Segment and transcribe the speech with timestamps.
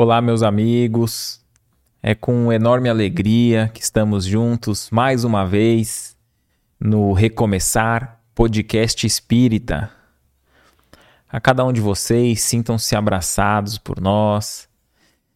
[0.00, 1.40] Olá, meus amigos.
[2.00, 6.16] É com enorme alegria que estamos juntos mais uma vez
[6.78, 9.90] no Recomeçar Podcast Espírita.
[11.28, 14.68] A cada um de vocês, sintam-se abraçados por nós.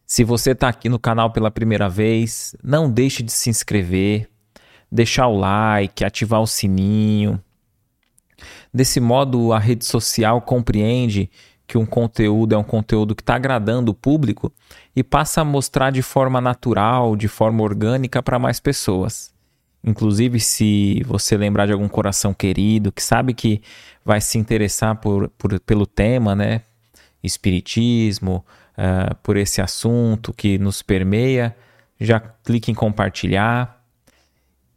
[0.07, 4.29] Se você está aqui no canal pela primeira vez, não deixe de se inscrever,
[4.89, 7.37] deixar o like, ativar o sininho.
[8.73, 11.29] Desse modo, a rede social compreende
[11.73, 14.53] que um conteúdo é um conteúdo que está agradando o público
[14.95, 19.33] e passa a mostrar de forma natural, de forma orgânica para mais pessoas.
[19.83, 23.59] Inclusive, se você lembrar de algum coração querido que sabe que
[24.05, 26.61] vai se interessar por, por pelo tema, né?
[27.23, 28.45] Espiritismo,
[28.77, 31.55] uh, por esse assunto que nos permeia,
[31.99, 33.83] já clique em compartilhar.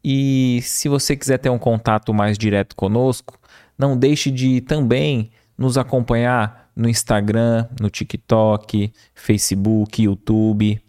[0.03, 3.39] E se você quiser ter um contato mais direto conosco,
[3.77, 10.81] não deixe de também nos acompanhar no Instagram, no TikTok, Facebook, YouTube.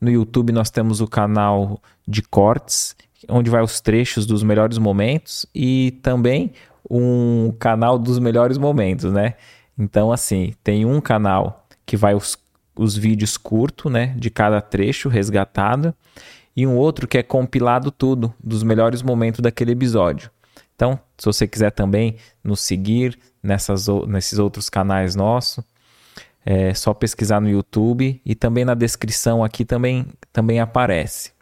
[0.00, 2.96] No YouTube nós temos o canal de cortes,
[3.28, 6.52] onde vai os trechos dos melhores momentos e também
[6.90, 9.34] um canal dos melhores momentos, né?
[9.78, 12.36] Então, assim, tem um canal que vai os,
[12.74, 14.14] os vídeos curtos, né?
[14.16, 15.94] De cada trecho resgatado,
[16.56, 20.30] e um outro que é compilado tudo dos melhores momentos daquele episódio.
[20.74, 25.64] Então, se você quiser também nos seguir nessas, nesses outros canais nossos,
[26.44, 31.32] é só pesquisar no YouTube e também na descrição aqui também, também aparece.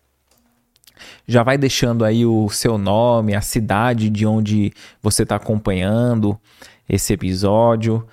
[1.26, 4.72] Já vai deixando aí o seu nome, a cidade de onde
[5.02, 6.38] você está acompanhando
[6.88, 8.06] esse episódio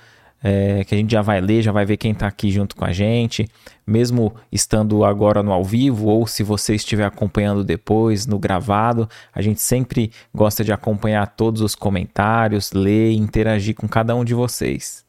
[0.44, 2.84] é, que a gente já vai ler, já vai ver quem está aqui junto com
[2.84, 3.47] a gente,
[3.85, 9.41] mesmo estando agora no ao vivo ou se você estiver acompanhando depois no gravado, a
[9.41, 14.34] gente sempre gosta de acompanhar todos os comentários, ler e interagir com cada um de
[14.34, 15.06] vocês.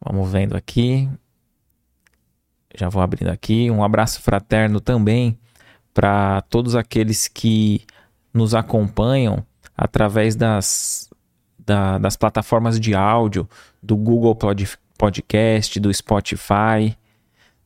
[0.00, 1.08] Vamos vendo aqui.
[2.74, 3.70] Já vou abrindo aqui.
[3.70, 5.38] Um abraço fraterno também
[5.92, 7.84] para todos aqueles que
[8.32, 9.44] nos acompanham
[9.76, 11.07] através das
[11.68, 13.46] da, das plataformas de áudio,
[13.82, 14.34] do Google
[14.96, 16.96] Podcast, do Spotify.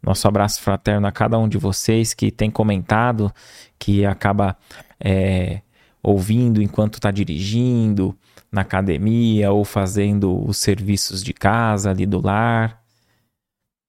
[0.02, 3.32] Nosso abraço fraterno a cada um de vocês que tem comentado,
[3.78, 4.56] que acaba
[4.98, 5.60] é,
[6.02, 8.18] ouvindo enquanto está dirigindo,
[8.50, 12.82] na academia ou fazendo os serviços de casa ali do lar.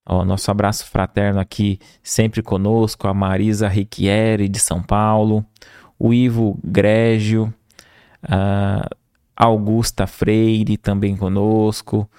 [0.06, 5.44] Ó, nosso abraço fraterno aqui sempre conosco, a Marisa Riquieri de São Paulo,
[5.98, 7.52] o Ivo Grégio,
[8.26, 9.03] uh,
[9.44, 12.10] Augusta Freire também conosco.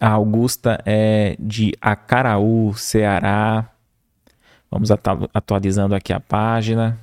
[0.00, 3.70] A Augusta é de Acaraú, Ceará.
[4.68, 6.98] Vamos atualizando aqui a página.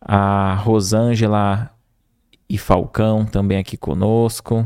[0.00, 1.74] A Rosângela
[2.48, 4.64] e Falcão também aqui conosco.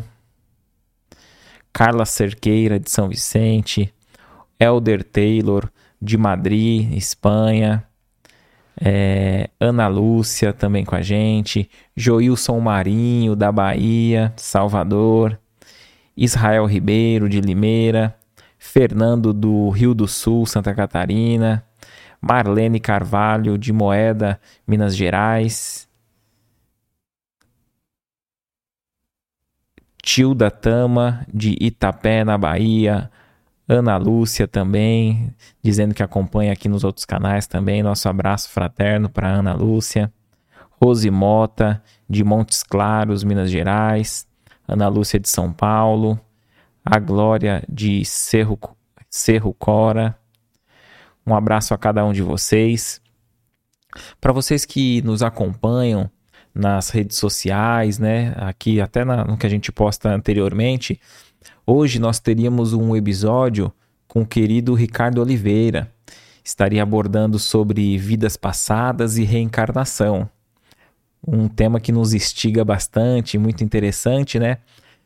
[1.72, 3.94] Carla Cerqueira de São Vicente.
[4.60, 5.72] Elder Taylor
[6.02, 7.87] de Madrid, Espanha.
[8.80, 15.38] É, Ana Lúcia também com a gente, Joilson Marinho da Bahia, Salvador,
[16.16, 18.16] Israel Ribeiro de Limeira,
[18.58, 21.64] Fernando do Rio do Sul, Santa Catarina,
[22.20, 25.88] Marlene Carvalho de Moeda, Minas Gerais,
[30.02, 33.10] Tilda Tama de Itapé, na Bahia,
[33.68, 37.82] Ana Lúcia também, dizendo que acompanha aqui nos outros canais também.
[37.82, 40.10] Nosso abraço fraterno para Ana Lúcia.
[40.82, 44.26] Rose Mota, de Montes Claros, Minas Gerais.
[44.66, 46.18] Ana Lúcia de São Paulo.
[46.82, 48.58] A Glória de Cerro,
[49.10, 50.18] Cerro Cora.
[51.26, 53.02] Um abraço a cada um de vocês.
[54.18, 56.10] Para vocês que nos acompanham
[56.54, 58.32] nas redes sociais, né?
[58.36, 60.98] Aqui até na, no que a gente posta anteriormente,
[61.70, 63.70] Hoje nós teríamos um episódio
[64.06, 65.92] com o querido Ricardo Oliveira.
[66.42, 70.26] Estaria abordando sobre vidas passadas e reencarnação.
[71.26, 74.56] Um tema que nos instiga bastante, muito interessante, né?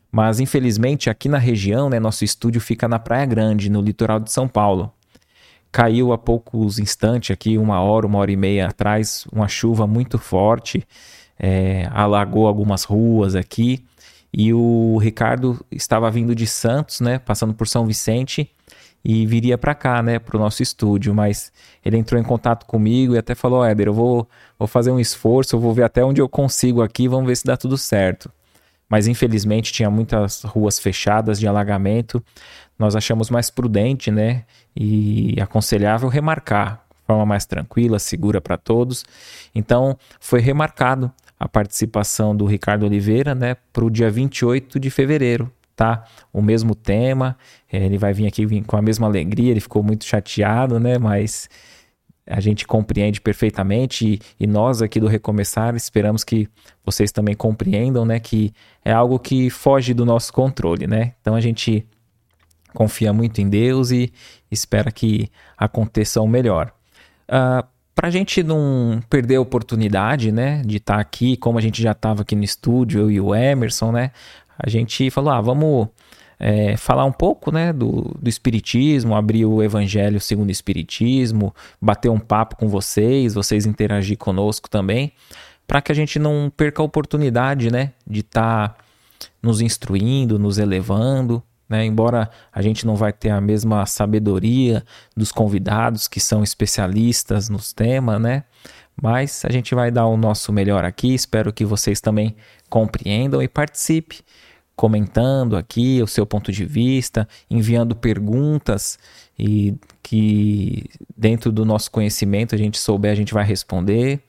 [0.09, 4.31] Mas infelizmente aqui na região, né, nosso estúdio fica na Praia Grande, no litoral de
[4.31, 4.89] São Paulo.
[5.69, 10.17] Caiu há poucos instantes, aqui uma hora, uma hora e meia atrás, uma chuva muito
[10.17, 10.87] forte,
[11.37, 13.83] é, alagou algumas ruas aqui
[14.33, 18.49] e o Ricardo estava vindo de Santos, né, passando por São Vicente
[19.05, 21.51] e viria para cá, né, para o nosso estúdio, mas
[21.85, 24.27] ele entrou em contato comigo e até falou, Éder, eu vou,
[24.57, 27.45] vou fazer um esforço, eu vou ver até onde eu consigo aqui, vamos ver se
[27.45, 28.31] dá tudo certo.
[28.89, 32.23] Mas infelizmente tinha muitas ruas fechadas de alagamento,
[32.79, 34.45] nós achamos mais prudente, né,
[34.75, 39.05] e aconselhável remarcar, de forma mais tranquila, segura para todos.
[39.53, 41.11] Então foi remarcado
[41.43, 46.05] a participação do Ricardo Oliveira né, para o dia 28 de fevereiro, tá?
[46.31, 47.37] O mesmo tema,
[47.69, 50.97] é, ele vai vir aqui com a mesma alegria, ele ficou muito chateado, né?
[50.97, 51.49] Mas
[52.25, 56.47] a gente compreende perfeitamente e, e, nós aqui do Recomeçar esperamos que
[56.85, 58.21] vocês também compreendam, né?
[58.21, 58.53] Que
[58.85, 61.13] é algo que foge do nosso controle, né?
[61.19, 61.85] Então a gente
[62.73, 64.13] confia muito em Deus e
[64.49, 66.71] espera que aconteça o melhor.
[67.27, 71.61] Uh, para a gente não perder a oportunidade, né, de estar tá aqui, como a
[71.61, 74.11] gente já estava aqui no estúdio, eu e o Emerson, né,
[74.57, 75.87] a gente falou, ah, vamos
[76.39, 82.09] é, falar um pouco, né, do, do Espiritismo, abrir o Evangelho segundo o Espiritismo, bater
[82.09, 85.13] um papo com vocês, vocês interagir conosco também,
[85.67, 88.75] para que a gente não perca a oportunidade, né, de estar tá
[89.41, 91.85] nos instruindo, nos elevando, né?
[91.85, 94.83] Embora a gente não vai ter a mesma sabedoria
[95.15, 98.43] dos convidados que são especialistas nos temas, né?
[99.01, 101.13] Mas a gente vai dar o nosso melhor aqui.
[101.13, 102.35] Espero que vocês também
[102.69, 104.19] compreendam e participem,
[104.75, 108.99] comentando aqui o seu ponto de vista, enviando perguntas
[109.37, 110.85] e que
[111.17, 114.21] dentro do nosso conhecimento a gente souber, a gente vai responder.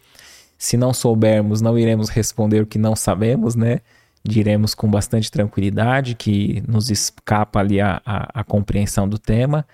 [0.57, 3.81] Se não soubermos, não iremos responder o que não sabemos, né?
[4.27, 9.67] Diremos com bastante tranquilidade, que nos escapa ali a, a, a compreensão do tema,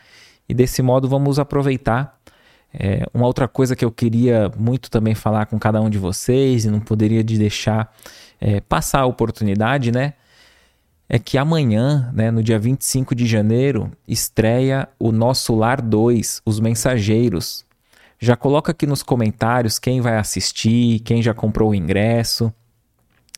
[0.48, 2.18] e desse modo vamos aproveitar.
[2.72, 6.64] É, uma outra coisa que eu queria muito também falar com cada um de vocês,
[6.64, 7.94] e não poderia de deixar
[8.40, 10.14] é, passar a oportunidade, né?
[11.08, 16.60] É que amanhã, né, no dia 25 de janeiro, estreia o Nosso Lar 2, Os
[16.60, 17.64] Mensageiros.
[18.18, 22.52] Já coloca aqui nos comentários quem vai assistir, quem já comprou o ingresso.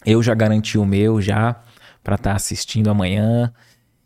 [0.05, 1.61] Eu já garanti o meu já
[2.03, 3.53] para estar tá assistindo amanhã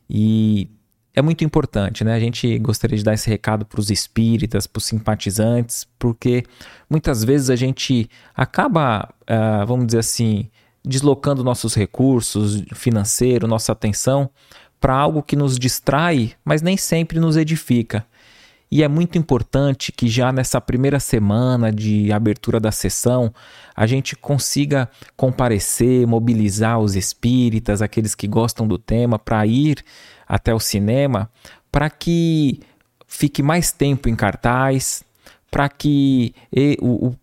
[0.09, 0.71] e
[1.15, 2.15] é muito importante, né?
[2.15, 6.45] A gente gostaria de dar esse recado para os espíritas, para os simpatizantes, porque
[6.91, 10.51] muitas vezes a gente acaba, uh, vamos dizer assim,
[10.85, 14.31] deslocando nossos recursos financeiros, nossa atenção
[14.79, 18.07] para algo que nos distrai, mas nem sempre nos edifica.
[18.71, 23.33] E é muito importante que já nessa primeira semana de abertura da sessão
[23.75, 29.85] a gente consiga comparecer, mobilizar os espíritas, aqueles que gostam do tema, para ir
[30.27, 31.31] até o cinema,
[31.71, 32.61] para que
[33.07, 35.05] fique mais tempo em cartaz,
[35.51, 36.35] para que
[36.81, 37.15] o,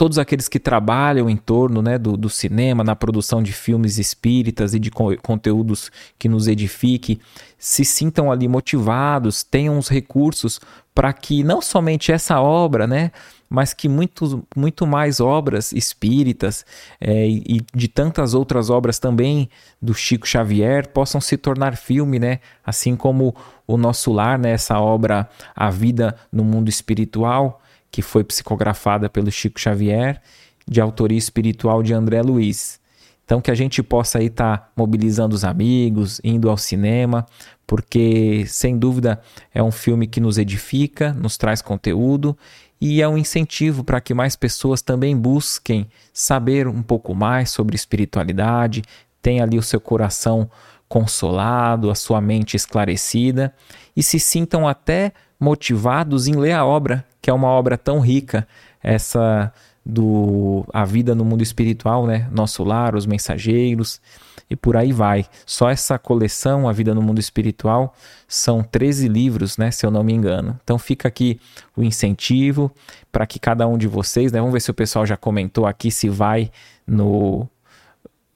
[0.00, 4.72] todos aqueles que trabalham em torno né, do, do, cinema, na produção de filmes espíritas
[4.72, 7.20] e de co conteúdos que nos edifique,
[7.58, 10.58] se sintam ali motivados, tenham os recursos
[10.94, 13.12] para que não somente essa obra, né,
[13.46, 16.64] mas que muito, muito mais obras espíritas
[16.98, 19.50] é, e de tantas outras obras também
[19.82, 24.80] do Chico Xavier possam se tornar filme, né, assim como o nosso lar, né, essa
[24.80, 30.20] obra A Vida no Mundo Espiritual, que foi psicografada pelo Chico Xavier,
[30.66, 32.78] de autoria espiritual de André Luiz.
[33.24, 37.26] Então, que a gente possa aí estar tá mobilizando os amigos, indo ao cinema,
[37.66, 39.20] porque sem dúvida
[39.54, 42.36] é um filme que nos edifica, nos traz conteúdo
[42.80, 47.76] e é um incentivo para que mais pessoas também busquem saber um pouco mais sobre
[47.76, 48.82] espiritualidade,
[49.22, 50.50] tenha ali o seu coração
[50.88, 53.54] consolado, a sua mente esclarecida
[53.96, 58.46] e se sintam até motivados em ler a obra, que é uma obra tão rica,
[58.82, 59.52] essa
[59.84, 62.28] do A Vida no Mundo Espiritual, né?
[62.30, 64.00] Nosso Lar, Os Mensageiros
[64.48, 65.24] e por aí vai.
[65.46, 67.94] Só essa coleção, A Vida no Mundo Espiritual,
[68.28, 69.70] são 13 livros, né?
[69.70, 70.58] Se eu não me engano.
[70.62, 71.40] Então fica aqui
[71.76, 72.70] o incentivo
[73.10, 74.38] para que cada um de vocês, né?
[74.38, 76.50] Vamos ver se o pessoal já comentou aqui se vai
[76.86, 77.48] no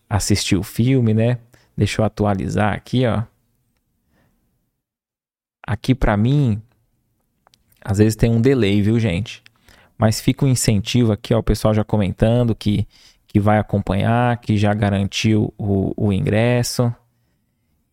[0.08, 1.38] assistir o filme, né?
[1.76, 3.22] Deixa eu atualizar aqui, ó.
[5.66, 6.60] Aqui para mim,
[7.82, 9.42] às vezes tem um delay, viu, gente?
[9.96, 12.86] Mas fica o um incentivo aqui, ó, o pessoal já comentando que,
[13.26, 16.94] que vai acompanhar, que já garantiu o, o ingresso.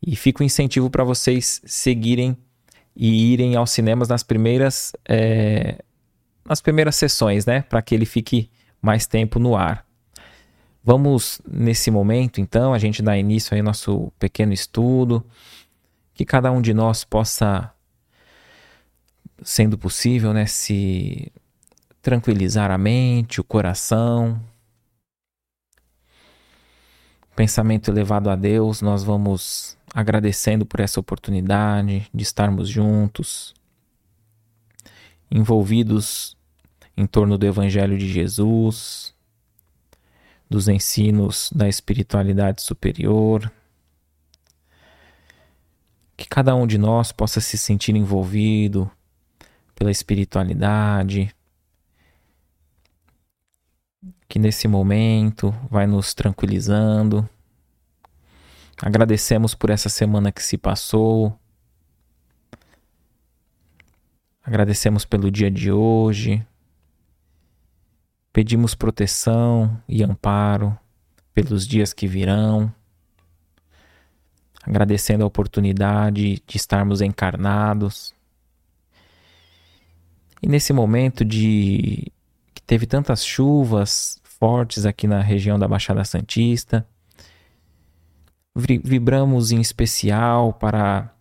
[0.05, 2.35] E fica o um incentivo para vocês seguirem
[2.95, 5.77] e irem aos cinemas nas primeiras, é,
[6.45, 7.61] nas primeiras sessões, né?
[7.61, 8.49] Para que ele fique
[8.81, 9.85] mais tempo no ar.
[10.83, 15.23] Vamos nesse momento, então, a gente dá início aí ao nosso pequeno estudo,
[16.21, 17.73] que cada um de nós possa,
[19.41, 21.31] sendo possível, né, se
[21.99, 24.39] tranquilizar a mente, o coração.
[27.35, 33.55] Pensamento elevado a Deus, nós vamos agradecendo por essa oportunidade de estarmos juntos,
[35.31, 36.37] envolvidos
[36.95, 39.15] em torno do Evangelho de Jesus,
[40.47, 43.51] dos ensinos da espiritualidade superior.
[46.21, 48.89] Que cada um de nós possa se sentir envolvido
[49.73, 51.33] pela espiritualidade,
[54.29, 57.27] que nesse momento vai nos tranquilizando,
[58.81, 61.39] Agradecemos por essa semana que se passou.
[64.43, 66.43] Agradecemos pelo dia de hoje.
[68.33, 70.75] Pedimos proteção e amparo
[71.31, 72.73] pelos dias que virão.
[74.63, 78.13] Agradecendo a oportunidade de estarmos encarnados.
[80.41, 82.11] E nesse momento de
[82.53, 86.87] que teve tantas chuvas fortes aqui na região da Baixada Santista,
[88.55, 91.13] vibramos em especial para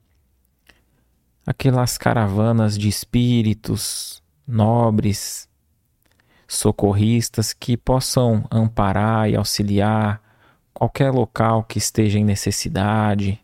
[1.46, 5.48] aquelas caravanas de espíritos nobres,
[6.46, 10.20] socorristas que possam amparar e auxiliar
[10.80, 13.38] qualquer local que esteja em necessidade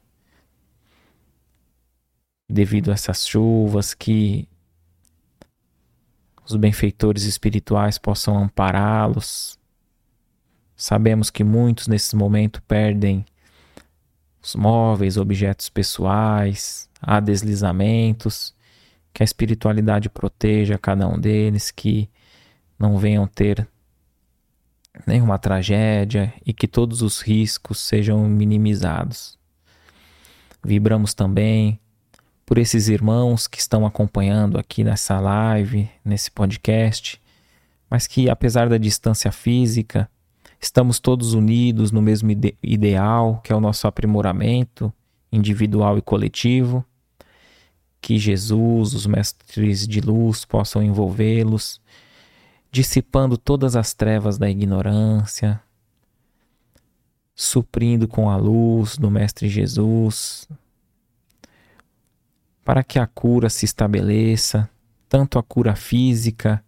[2.48, 4.48] devido a essas chuvas, que
[6.46, 9.58] os benfeitores espirituais possam ampará-los.
[10.74, 13.22] Sabemos que muitos nesse momento perdem
[14.40, 18.54] os móveis, objetos pessoais, há deslizamentos,
[19.12, 22.08] que a espiritualidade proteja cada um deles, que
[22.78, 23.68] não venham ter
[25.06, 29.38] nenhuma tragédia e que todos os riscos sejam minimizados.
[30.64, 31.80] Vibramos também
[32.44, 37.20] por esses irmãos que estão acompanhando aqui nessa live, nesse podcast,
[37.90, 40.08] mas que apesar da distância física,
[40.60, 44.92] Estamos todos unidos no mesmo ide ideal, que é o nosso aprimoramento
[45.30, 46.84] individual e coletivo.
[48.00, 51.80] Que Jesus, os mestres de luz, possam envolvê-los,
[52.70, 55.60] dissipando todas as trevas da ignorância,
[57.34, 60.48] suprindo com a luz do Mestre Jesus,
[62.64, 64.68] para que a cura se estabeleça,
[65.08, 66.64] tanto a cura física,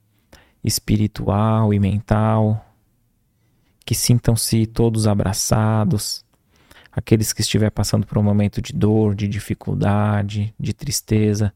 [0.62, 2.64] espiritual e mental,
[3.84, 6.24] que sintam-se todos abraçados,
[6.92, 11.52] aqueles que estiver passando por um momento de dor, de dificuldade, de tristeza,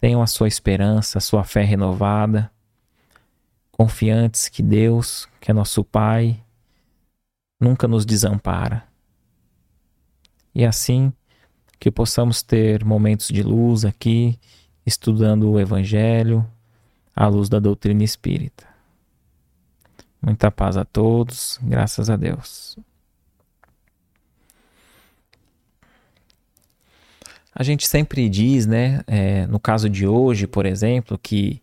[0.00, 2.50] tenham a sua esperança, a sua fé renovada,
[3.76, 6.40] confiantes que Deus, que é nosso Pai,
[7.60, 8.84] nunca nos desampara.
[10.54, 11.12] E assim
[11.78, 14.38] que possamos ter momentos de luz aqui,
[14.86, 16.46] estudando o Evangelho
[17.14, 18.66] à luz da doutrina espírita.
[20.22, 22.78] Muita paz a todos, graças a Deus.
[27.52, 31.60] A gente sempre diz, né, é, no caso de hoje, por exemplo, que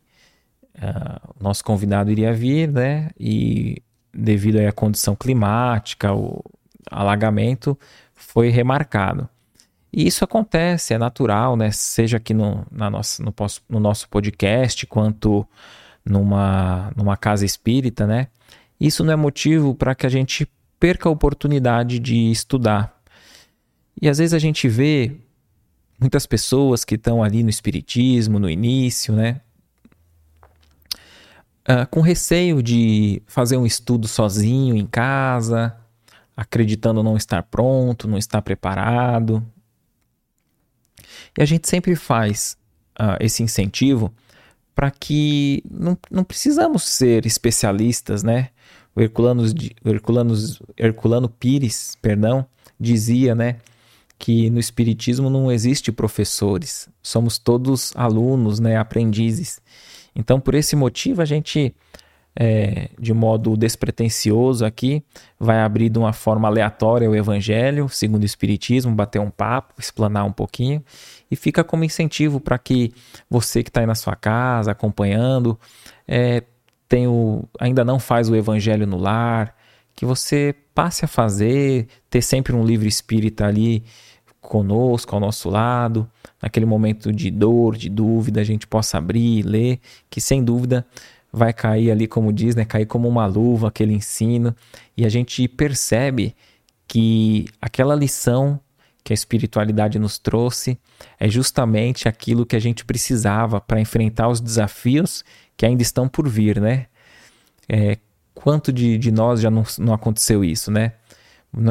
[0.81, 3.81] uh, nosso convidado iria vir, né, e
[4.13, 6.43] devido à condição climática, o
[6.89, 7.77] alagamento
[8.13, 9.29] foi remarcado.
[9.93, 13.33] E isso acontece, é natural, né, seja aqui no, na nossa, no,
[13.69, 15.45] no nosso podcast, quanto
[16.03, 18.27] numa, numa casa espírita, né,
[18.79, 20.47] isso não é motivo para que a gente
[20.79, 23.00] perca a oportunidade de estudar.
[24.01, 25.11] E às vezes a gente vê
[26.00, 29.41] muitas pessoas que estão ali no espiritismo, no início, né?
[31.62, 35.75] Uh, com receio de fazer um estudo sozinho em casa,
[36.36, 39.46] acreditando não estar pronto, não estar preparado.
[41.38, 42.58] E a gente sempre faz
[43.00, 44.12] uh, esse incentivo
[44.74, 48.50] para que não, não precisamos ser especialistas, né?
[48.96, 49.44] O Herculano,
[50.77, 52.46] Herculano Pires, perdão,
[52.80, 53.58] dizia, né,
[54.20, 59.62] que no espiritismo não existe professores, somos todos alunos, né, aprendizes.
[60.15, 61.74] Então, por esse motivo, a gente,
[62.36, 65.03] é, de modo despretensioso aqui,
[65.39, 70.25] vai abrir de uma forma aleatória o Evangelho, segundo o Espiritismo, bater um papo, explanar
[70.25, 70.84] um pouquinho,
[71.30, 72.94] e fica como incentivo para que
[73.30, 75.60] você que está aí na sua casa acompanhando,
[76.08, 76.44] é,
[76.88, 79.56] tem o, ainda não faz o evangelho no lar,
[79.96, 83.84] que você passe a fazer, ter sempre um livro espírita ali
[84.41, 86.10] conosco, ao nosso lado,
[86.41, 89.79] naquele momento de dor, de dúvida, a gente possa abrir, ler,
[90.10, 90.86] que sem dúvida
[91.31, 94.53] vai cair ali, como diz, né, cair como uma luva aquele ensino,
[94.98, 96.36] e a gente percebe
[96.88, 98.60] que aquela lição
[99.03, 100.77] que a espiritualidade nos trouxe
[101.19, 105.24] é justamente aquilo que a gente precisava para enfrentar os desafios
[105.55, 106.88] que ainda estão por vir, né?
[107.67, 107.98] É,
[108.33, 110.93] quanto de, de nós já não, não aconteceu isso, né?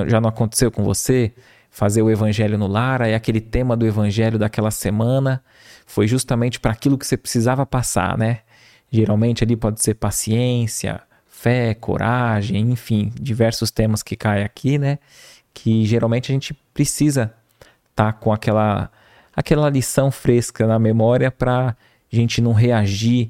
[0.09, 1.33] Já não aconteceu com você?
[1.71, 5.43] Fazer o evangelho no lar, aí aquele tema do evangelho daquela semana
[5.87, 8.41] foi justamente para aquilo que você precisava passar, né?
[8.91, 14.99] Geralmente ali pode ser paciência, fé, coragem, enfim, diversos temas que caem aqui, né?
[15.55, 17.33] Que geralmente a gente precisa
[17.91, 18.91] estar tá com aquela
[19.35, 21.77] aquela lição fresca na memória para a
[22.11, 23.29] gente não reagir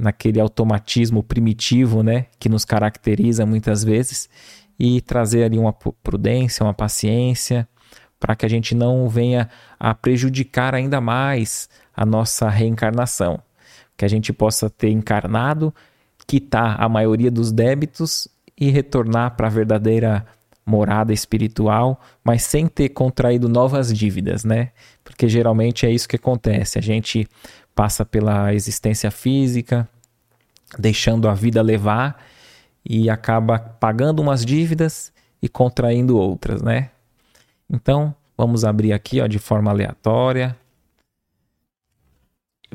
[0.00, 4.30] naquele automatismo primitivo, né, que nos caracteriza muitas vezes,
[4.78, 7.68] e trazer ali uma prudência, uma paciência,
[8.20, 9.48] para que a gente não venha
[9.78, 13.40] a prejudicar ainda mais a nossa reencarnação.
[13.96, 15.74] Que a gente possa ter encarnado,
[16.26, 20.26] quitar a maioria dos débitos e retornar para a verdadeira
[20.64, 24.70] morada espiritual, mas sem ter contraído novas dívidas, né?
[25.02, 26.78] Porque geralmente é isso que acontece.
[26.78, 27.26] A gente
[27.74, 29.88] passa pela existência física,
[30.78, 32.22] deixando a vida levar
[32.84, 35.12] e acaba pagando umas dívidas
[35.42, 36.90] e contraindo outras, né?
[37.70, 40.56] Então, vamos abrir aqui, ó, de forma aleatória.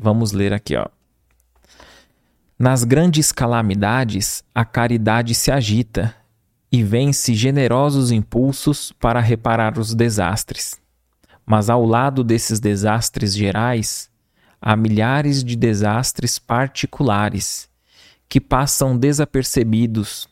[0.00, 0.86] Vamos ler aqui, ó.
[2.58, 6.14] Nas grandes calamidades, a caridade se agita
[6.72, 10.80] e vence generosos impulsos para reparar os desastres.
[11.44, 14.10] Mas ao lado desses desastres gerais,
[14.60, 17.68] há milhares de desastres particulares
[18.28, 20.26] que passam desapercebidos,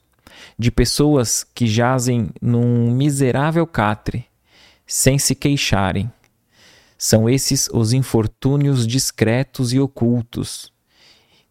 [0.59, 4.27] de pessoas que jazem num miserável catre,
[4.87, 6.11] sem se queixarem.
[6.97, 10.73] São esses os infortúnios discretos e ocultos,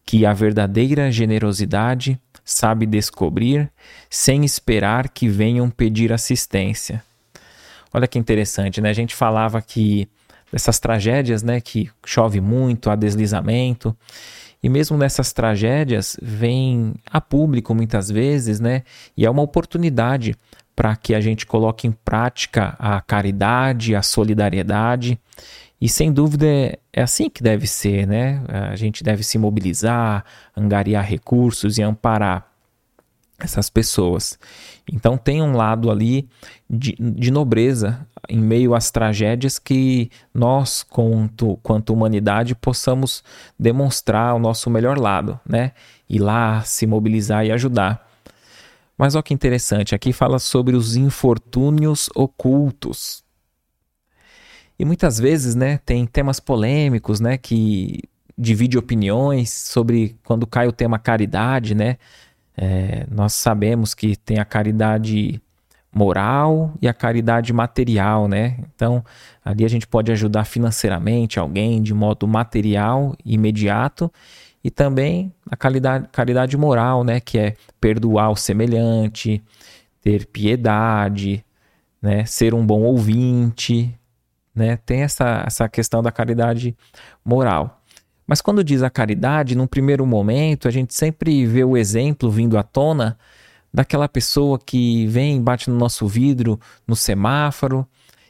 [0.04, 3.70] que a verdadeira generosidade sabe descobrir
[4.10, 7.02] sem esperar que venham pedir assistência.
[7.92, 8.90] Olha que interessante, né?
[8.90, 10.08] A gente falava que
[10.52, 13.96] dessas tragédias, né, que chove muito, há deslizamento,
[14.62, 18.82] e mesmo nessas tragédias vem a público muitas vezes, né?
[19.16, 20.34] E é uma oportunidade
[20.74, 25.18] para que a gente coloque em prática a caridade, a solidariedade.
[25.80, 28.42] E sem dúvida é, assim que deve ser, né?
[28.48, 30.24] A gente deve se mobilizar,
[30.56, 32.50] angariar recursos e amparar
[33.38, 34.38] essas pessoas.
[34.90, 36.28] Então tem um lado ali
[36.68, 43.22] de, de nobreza em meio às tragédias que nós, quanto, quanto humanidade, possamos
[43.58, 45.72] demonstrar o nosso melhor lado, né?
[46.08, 48.08] Ir lá, se mobilizar e ajudar.
[48.96, 53.24] Mas olha que interessante, aqui fala sobre os infortúnios ocultos.
[54.78, 58.02] E muitas vezes, né, tem temas polêmicos, né, que
[58.36, 61.96] divide opiniões sobre quando cai o tema caridade, né?
[62.56, 65.40] É, nós sabemos que tem a caridade
[65.92, 68.58] moral e a caridade material, né?
[68.74, 69.04] Então,
[69.44, 74.12] ali a gente pode ajudar financeiramente alguém de modo material imediato
[74.64, 77.20] e também a caridade, caridade moral, né?
[77.20, 79.44] Que é perdoar o semelhante,
[80.00, 81.44] ter piedade,
[82.00, 82.24] né?
[82.24, 83.94] Ser um bom ouvinte,
[84.54, 84.78] né?
[84.78, 86.74] Tem essa, essa questão da caridade
[87.22, 87.82] moral.
[88.26, 92.56] Mas quando diz a caridade, num primeiro momento, a gente sempre vê o exemplo vindo
[92.56, 93.18] à tona
[93.72, 97.86] daquela pessoa que vem, bate no nosso vidro no semáforo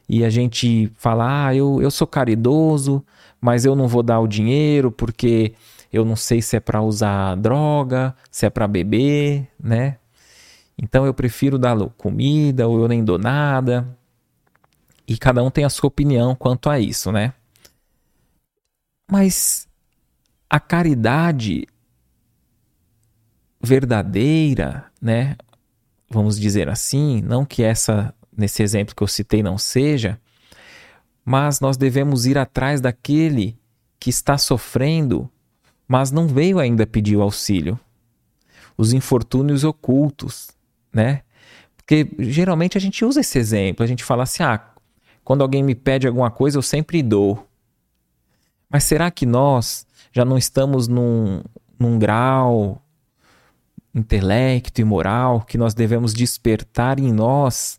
[0.08, 3.04] e a gente fala: Ah, eu, eu sou caridoso,
[3.40, 5.54] mas eu não vou dar o dinheiro porque
[5.94, 9.98] eu não sei se é para usar droga, se é para beber, né?
[10.76, 13.96] Então eu prefiro dar comida ou eu nem dou nada.
[15.06, 17.32] E cada um tem a sua opinião quanto a isso, né?
[19.08, 19.68] Mas
[20.50, 21.64] a caridade
[23.62, 25.36] verdadeira, né?
[26.10, 30.20] Vamos dizer assim, não que essa nesse exemplo que eu citei não seja,
[31.24, 33.56] mas nós devemos ir atrás daquele
[34.00, 35.30] que está sofrendo,
[35.86, 37.78] mas não veio ainda pedir o auxílio.
[38.76, 40.50] Os infortúnios ocultos,
[40.92, 41.22] né?
[41.76, 44.60] Porque geralmente a gente usa esse exemplo, a gente fala assim: "Ah,
[45.22, 47.46] quando alguém me pede alguma coisa, eu sempre dou".
[48.68, 51.42] Mas será que nós já não estamos num,
[51.78, 52.82] num grau
[53.94, 57.78] intelecto e moral que nós devemos despertar em nós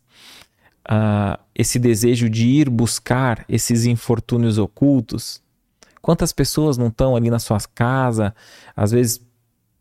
[0.89, 5.41] uh, esse desejo de ir buscar esses infortúnios ocultos?
[6.05, 8.31] Quantas pessoas não estão ali na sua casa,
[8.75, 9.25] às vezes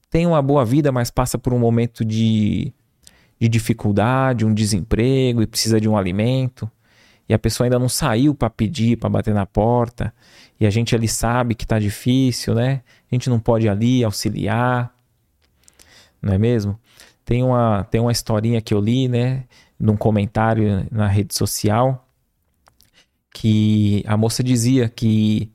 [0.08, 2.72] tem uma boa vida, mas passa por um momento de,
[3.38, 6.66] de dificuldade, um desemprego e precisa de um alimento.
[7.28, 10.14] E a pessoa ainda não saiu para pedir, para bater na porta,
[10.58, 12.80] e a gente ali sabe que está difícil, né?
[13.12, 14.94] A gente não pode ali auxiliar,
[16.22, 16.80] não é mesmo?
[17.22, 19.44] Tem uma, tem uma historinha que eu li, né,
[19.78, 22.08] num comentário na rede social,
[23.30, 25.52] que a moça dizia que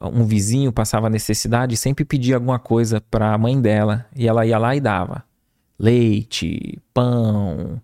[0.00, 4.58] um vizinho passava necessidade sempre pedia alguma coisa para a mãe dela, e ela ia
[4.58, 5.24] lá e dava
[5.78, 7.80] leite, pão,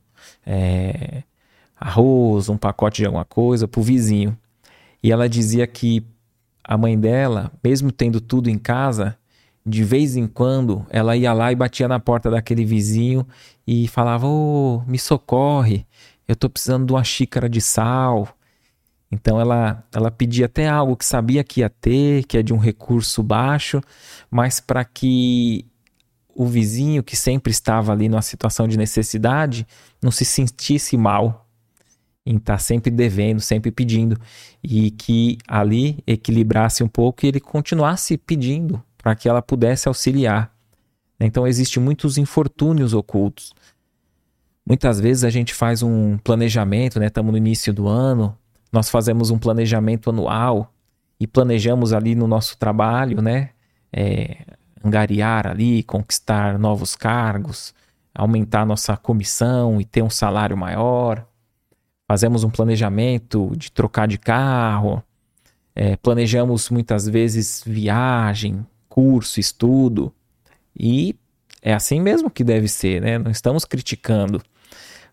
[0.47, 1.23] é,
[1.79, 4.37] arroz, um pacote de alguma coisa para o vizinho.
[5.03, 6.05] E ela dizia que
[6.63, 9.17] a mãe dela, mesmo tendo tudo em casa,
[9.65, 13.27] de vez em quando ela ia lá e batia na porta daquele vizinho
[13.67, 15.87] e falava: Ô, oh, me socorre,
[16.27, 18.29] eu estou precisando de uma xícara de sal.
[19.11, 22.59] Então ela, ela pedia até algo que sabia que ia ter, que é de um
[22.59, 23.81] recurso baixo,
[24.31, 25.67] mas para que
[26.35, 29.67] o vizinho que sempre estava ali numa situação de necessidade
[30.01, 31.47] não se sentisse mal
[32.25, 34.19] em estar tá sempre devendo, sempre pedindo,
[34.63, 40.55] e que ali equilibrasse um pouco e ele continuasse pedindo para que ela pudesse auxiliar.
[41.19, 43.53] Então existem muitos infortúnios ocultos.
[44.65, 47.07] Muitas vezes a gente faz um planejamento, né?
[47.07, 48.37] Estamos no início do ano,
[48.73, 50.73] nós fazemos um planejamento anual
[51.19, 53.51] e planejamos ali no nosso trabalho, né?
[53.93, 54.45] É,
[54.83, 57.75] angariar ali, conquistar novos cargos,
[58.15, 61.27] aumentar nossa comissão e ter um salário maior.
[62.09, 65.03] Fazemos um planejamento de trocar de carro,
[65.75, 70.13] é, planejamos muitas vezes viagem, curso, estudo,
[70.79, 71.15] e
[71.63, 73.19] é assim mesmo que deve ser, né?
[73.19, 74.43] Não estamos criticando.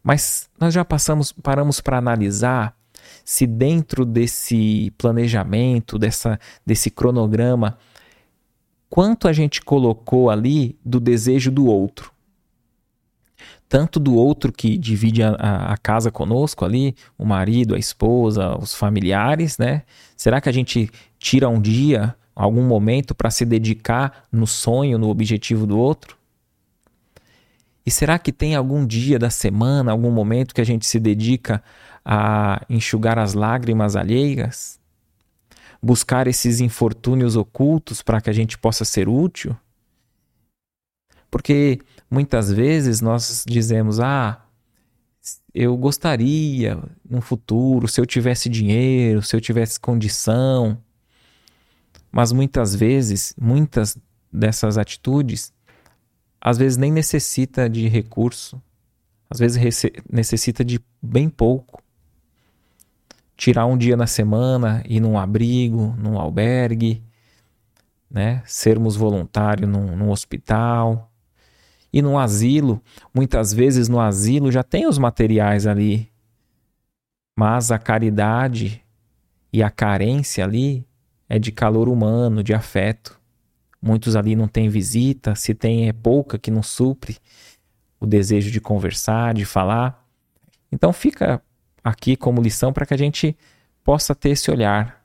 [0.02, 2.76] Mas nós já passamos, paramos para analisar
[3.27, 7.77] se dentro desse planejamento, dessa, desse cronograma,
[8.89, 12.09] quanto a gente colocou ali do desejo do outro.
[13.67, 15.31] Tanto do outro que divide a,
[15.73, 19.83] a, casa conosco ali, o marido, a esposa, os familiares, né?
[20.15, 25.09] Será que a gente tira um dia, algum momento para se dedicar no sonho, no
[25.09, 26.15] objetivo do outro?
[27.85, 31.61] E será que tem algum dia da semana, algum momento que a gente se dedica
[32.10, 34.80] a enxugar as lágrimas alheias?
[35.84, 39.56] Buscar esses infortúnios ocultos para que a gente possa ser útil?
[41.30, 44.41] Porque muitas vezes nós dizemos: ah,
[45.54, 50.82] eu gostaria no futuro, se eu tivesse dinheiro, se eu tivesse condição.
[52.10, 53.98] Mas muitas vezes, muitas
[54.32, 55.54] dessas atitudes
[56.39, 58.62] às vezes nem necessita de recurso,
[59.30, 59.62] às vezes
[60.10, 61.84] necessita de bem pouco.
[63.38, 67.04] Tirar um dia na semana, ir num abrigo, num albergue,
[68.10, 68.41] né?
[68.45, 71.12] sermos voluntários num, num hospital.
[71.93, 72.82] E no asilo,
[73.13, 76.12] muitas vezes no asilo já tem os materiais ali,
[77.38, 78.84] mas a caridade
[79.54, 80.86] e a carência ali
[81.30, 83.19] é de calor humano, de afeto.
[83.80, 87.17] Muitos ali não têm visita, se tem é pouca que não supre
[88.00, 90.04] o desejo de conversar, de falar.
[90.71, 91.41] Então fica
[91.88, 93.36] aqui como lição para que a gente
[93.84, 95.04] possa ter esse olhar,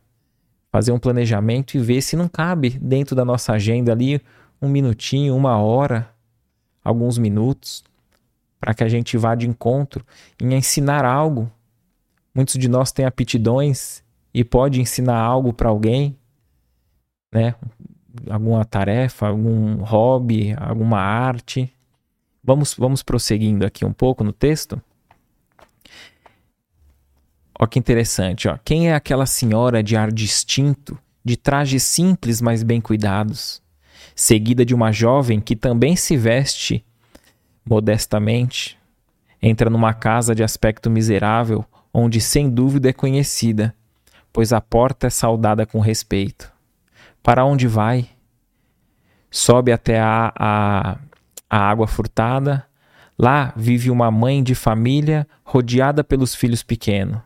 [0.71, 4.21] fazer um planejamento e ver se não cabe dentro da nossa agenda ali
[4.61, 6.09] um minutinho, uma hora,
[6.85, 7.85] alguns minutos,
[8.61, 10.05] para que a gente vá de encontro
[10.41, 11.51] em ensinar algo.
[12.35, 16.17] Muitos de nós têm aptidões e pode ensinar algo para alguém,
[17.33, 17.55] né?
[18.31, 21.73] alguma tarefa, algum hobby, alguma arte.
[22.43, 24.81] Vamos, vamos prosseguindo aqui um pouco no texto.
[27.63, 28.59] Olha que interessante, ó.
[28.65, 33.63] Quem é aquela senhora de ar distinto, de trajes simples, mas bem cuidados,
[34.17, 36.85] seguida de uma jovem que também se veste
[37.65, 38.77] modestamente,
[39.41, 43.73] entra numa casa de aspecto miserável, onde sem dúvida é conhecida,
[44.33, 46.53] pois a porta é saudada com respeito.
[47.23, 48.09] Para onde vai?
[49.31, 50.99] Sobe até a, a,
[51.49, 52.67] a água furtada.
[53.17, 57.23] Lá vive uma mãe de família rodeada pelos filhos pequenos.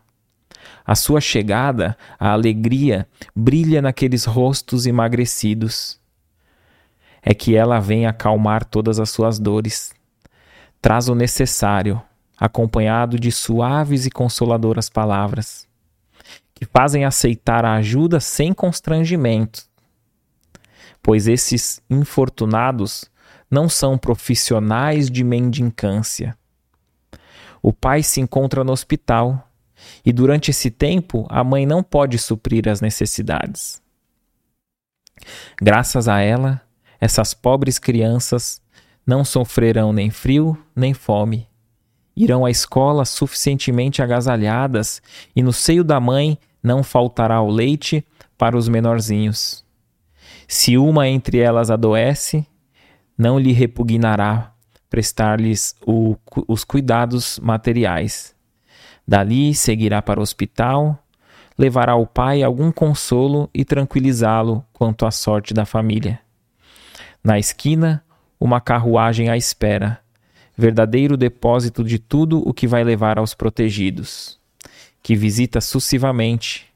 [0.85, 5.99] A sua chegada, a alegria, brilha naqueles rostos emagrecidos.
[7.21, 9.93] É que ela vem acalmar todas as suas dores.
[10.81, 12.01] Traz o necessário,
[12.37, 15.67] acompanhado de suaves e consoladoras palavras,
[16.53, 19.63] que fazem aceitar a ajuda sem constrangimento,
[21.01, 23.09] pois esses infortunados
[23.49, 26.37] não são profissionais de mendicância.
[27.61, 29.46] O pai se encontra no hospital
[30.05, 33.81] e durante esse tempo a mãe não pode suprir as necessidades.
[35.61, 36.61] Graças a ela,
[36.99, 38.61] essas pobres crianças
[39.05, 41.47] não sofrerão nem frio nem fome.
[42.15, 45.01] Irão à escola suficientemente agasalhadas
[45.35, 48.05] e no seio da mãe não faltará o leite
[48.37, 49.63] para os menorzinhos.
[50.47, 52.45] Se uma entre elas adoece,
[53.17, 54.53] não lhe repugnará
[54.89, 55.75] prestar-lhes
[56.47, 58.35] os cuidados materiais.
[59.07, 61.01] Dali seguirá para o hospital,
[61.57, 66.19] levará ao pai algum consolo e tranquilizá-lo quanto à sorte da família.
[67.23, 68.03] Na esquina,
[68.39, 69.99] uma carruagem à espera,
[70.57, 74.39] verdadeiro depósito de tudo o que vai levar aos protegidos,
[75.01, 76.67] que visita sucessivamente,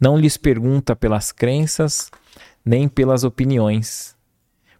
[0.00, 2.10] não lhes pergunta pelas crenças
[2.64, 4.16] nem pelas opiniões,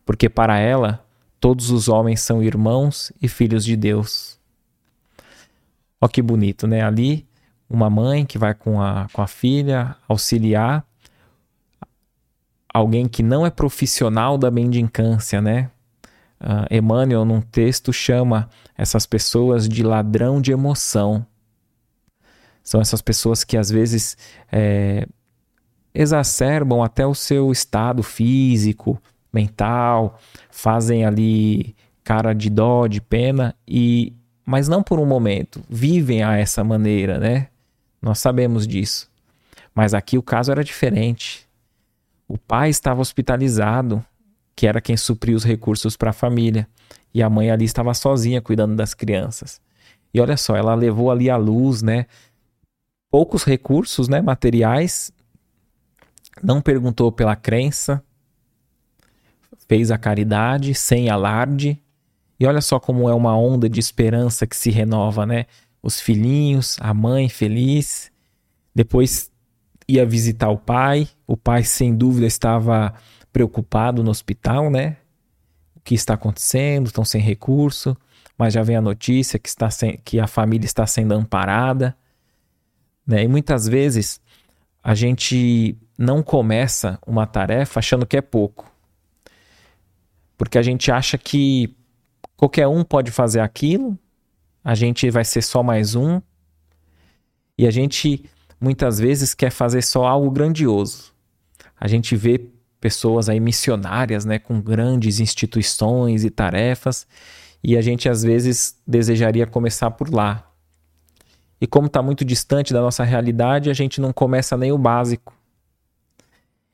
[0.04, 1.04] porque para ela
[1.40, 4.37] todos os homens são irmãos e filhos de Deus.
[6.00, 6.82] Ó que bonito, né?
[6.82, 7.26] Ali,
[7.68, 10.86] uma mãe que vai com a, com a filha auxiliar
[12.72, 15.70] alguém que não é profissional da mendicância, né?
[16.40, 21.26] Uh, Emmanuel, num texto, chama essas pessoas de ladrão de emoção.
[22.62, 24.16] São essas pessoas que às vezes
[24.52, 25.06] é,
[25.92, 30.18] exacerbam até o seu estado físico, mental,
[30.50, 34.12] fazem ali cara de dó, de pena e
[34.48, 37.48] mas não por um momento, vivem a essa maneira, né?
[38.00, 39.10] Nós sabemos disso.
[39.74, 41.46] Mas aqui o caso era diferente.
[42.26, 44.02] O pai estava hospitalizado,
[44.56, 46.66] que era quem supria os recursos para a família,
[47.12, 49.60] e a mãe ali estava sozinha cuidando das crianças.
[50.14, 52.06] E olha só, ela levou ali à luz, né?
[53.10, 55.12] Poucos recursos, né, materiais,
[56.42, 58.02] não perguntou pela crença,
[59.68, 61.78] fez a caridade sem alarde.
[62.38, 65.46] E olha só como é uma onda de esperança que se renova, né?
[65.82, 68.12] Os filhinhos, a mãe feliz.
[68.74, 69.30] Depois
[69.88, 71.08] ia visitar o pai.
[71.26, 72.94] O pai, sem dúvida, estava
[73.32, 74.98] preocupado no hospital, né?
[75.74, 76.86] O que está acontecendo?
[76.86, 77.96] Estão sem recurso.
[78.36, 81.96] Mas já vem a notícia que, está sem, que a família está sendo amparada.
[83.04, 83.24] Né?
[83.24, 84.20] E muitas vezes
[84.82, 88.70] a gente não começa uma tarefa achando que é pouco.
[90.36, 91.74] Porque a gente acha que
[92.38, 93.98] qualquer um pode fazer aquilo,
[94.62, 96.22] a gente vai ser só mais um.
[97.58, 98.24] E a gente
[98.60, 101.12] muitas vezes quer fazer só algo grandioso.
[101.78, 102.48] A gente vê
[102.80, 107.08] pessoas aí missionárias, né, com grandes instituições e tarefas,
[107.62, 110.48] e a gente às vezes desejaria começar por lá.
[111.60, 115.34] E como está muito distante da nossa realidade, a gente não começa nem o básico.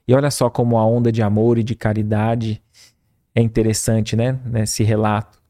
[0.07, 2.63] E olha só como a onda de amor e de caridade
[3.35, 4.39] é interessante, né?
[4.45, 5.44] Nesse relato.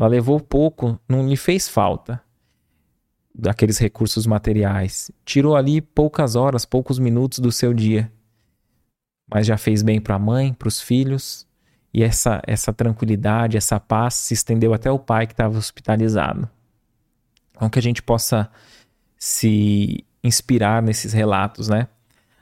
[0.00, 2.22] Ela levou pouco, não lhe fez falta
[3.34, 5.10] daqueles recursos materiais.
[5.26, 8.10] Tirou ali poucas horas, poucos minutos do seu dia.
[9.30, 11.46] Mas já fez bem para a mãe, para os filhos,
[11.92, 16.48] e essa, essa tranquilidade, essa paz se estendeu até o pai que estava hospitalizado.
[17.50, 18.50] Então que a gente possa
[19.18, 21.88] se inspirar nesses relatos, né?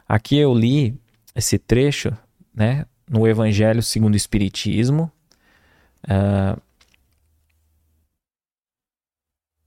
[0.08, 0.96] Aqui eu li
[1.34, 2.16] esse trecho,
[2.54, 5.10] né, no Evangelho segundo o Espiritismo,
[6.04, 6.60] uh,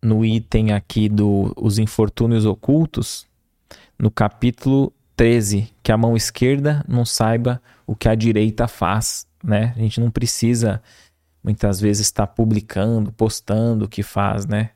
[0.01, 3.27] no item aqui do Os Infortúnios Ocultos,
[3.97, 9.73] no capítulo 13, que a mão esquerda não saiba o que a direita faz, né?
[9.75, 10.81] A gente não precisa
[11.43, 14.71] muitas vezes estar publicando, postando o que faz, né?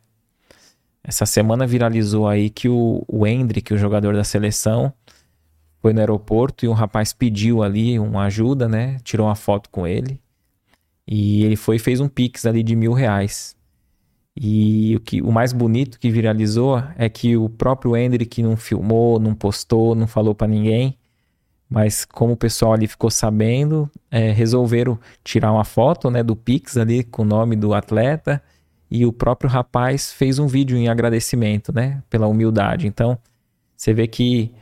[1.03, 4.91] Essa semana viralizou aí que o, o Hendrick, o jogador da seleção,
[5.79, 8.97] foi no aeroporto e um rapaz pediu ali uma ajuda, né?
[9.03, 10.19] Tirou uma foto com ele.
[11.07, 13.54] E ele foi e fez um pix ali de mil reais.
[14.37, 19.19] E o, que, o mais bonito que viralizou é que o próprio Hendrick não filmou,
[19.19, 20.97] não postou, não falou para ninguém.
[21.69, 26.77] Mas como o pessoal ali ficou sabendo, é, resolveram tirar uma foto né, do Pix
[26.77, 28.41] ali com o nome do atleta.
[28.91, 32.03] E o próprio rapaz fez um vídeo em agradecimento, né?
[32.09, 32.87] Pela humildade.
[32.87, 33.17] Então,
[33.75, 34.53] você vê que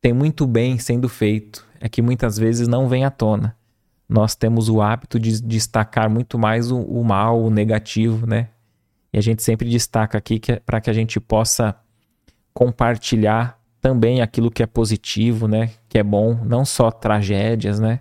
[0.00, 1.66] tem muito bem sendo feito.
[1.80, 3.56] É que muitas vezes não vem à tona.
[4.06, 8.48] Nós temos o hábito de destacar muito mais o, o mal, o negativo, né?
[9.12, 11.74] E a gente sempre destaca aqui que é para que a gente possa
[12.52, 15.70] compartilhar também aquilo que é positivo, né?
[15.88, 18.00] Que é bom, não só tragédias, né?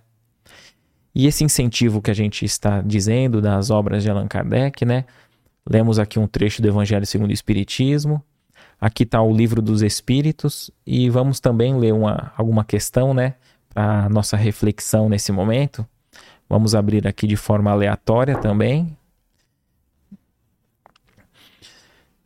[1.16, 5.06] E esse incentivo que a gente está dizendo das obras de Allan Kardec, né?
[5.68, 8.24] Lemos aqui um trecho do Evangelho segundo o Espiritismo.
[8.80, 13.36] Aqui está o livro dos Espíritos e vamos também ler uma, alguma questão, né?
[13.74, 15.86] Para nossa reflexão nesse momento.
[16.50, 18.98] Vamos abrir aqui de forma aleatória também,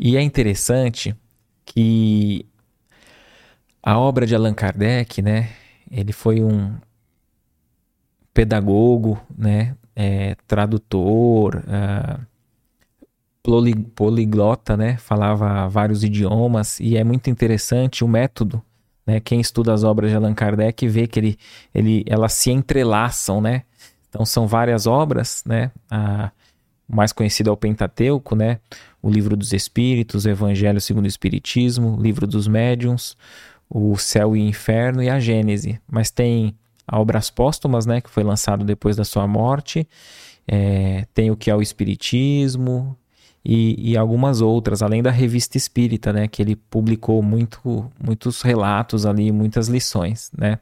[0.05, 1.15] E é interessante
[1.63, 2.45] que
[3.81, 5.51] a obra de Allan Kardec, né,
[5.89, 6.75] ele foi um
[8.33, 12.19] pedagogo, né, é, tradutor, uh,
[13.95, 18.61] poliglota, né, falava vários idiomas e é muito interessante o método,
[19.07, 21.39] né, quem estuda as obras de Allan Kardec vê que ele,
[21.73, 23.63] ele, elas se entrelaçam, né,
[24.09, 26.29] então são várias obras, né, a,
[26.87, 28.59] mais conhecido é o Pentateuco, né,
[29.01, 33.17] o Livro dos Espíritos, o Evangelho segundo o Espiritismo, o Livro dos Médiuns,
[33.69, 35.79] o Céu e o Inferno e a Gênese.
[35.89, 36.55] Mas tem
[36.91, 39.87] obras póstumas, né, que foi lançado depois da sua morte,
[40.47, 42.97] é, tem o que é o Espiritismo
[43.45, 49.05] e, e, algumas outras, além da Revista Espírita, né, que ele publicou muito, muitos relatos
[49.05, 50.59] ali, muitas lições, né,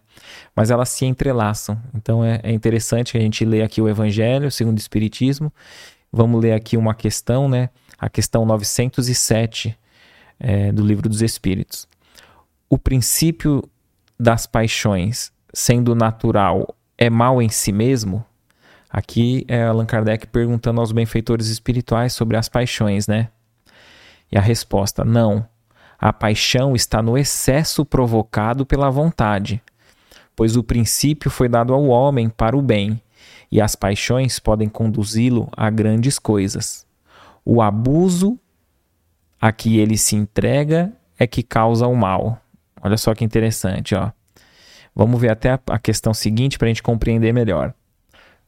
[0.55, 1.79] mas elas se entrelaçam.
[1.95, 5.53] Então é, é interessante a gente lê aqui o Evangelho segundo o Espiritismo,
[6.11, 9.77] vamos ler aqui uma questão, né, a questão 907
[10.39, 11.87] é, do Livro dos Espíritos.
[12.69, 13.63] O princípio
[14.19, 18.23] das paixões, sendo natural, é mal em si mesmo?
[18.89, 23.29] Aqui é Allan Kardec perguntando aos benfeitores espirituais sobre as paixões, né?
[24.31, 25.45] E a resposta: não.
[25.97, 29.61] A paixão está no excesso provocado pela vontade,
[30.35, 33.01] pois o princípio foi dado ao homem para o bem,
[33.51, 36.85] e as paixões podem conduzi-lo a grandes coisas.
[37.43, 38.39] O abuso
[39.39, 42.39] a que ele se entrega é que causa o mal.
[42.81, 44.11] Olha só que interessante, ó.
[44.95, 47.73] Vamos ver até a questão seguinte para a gente compreender melhor.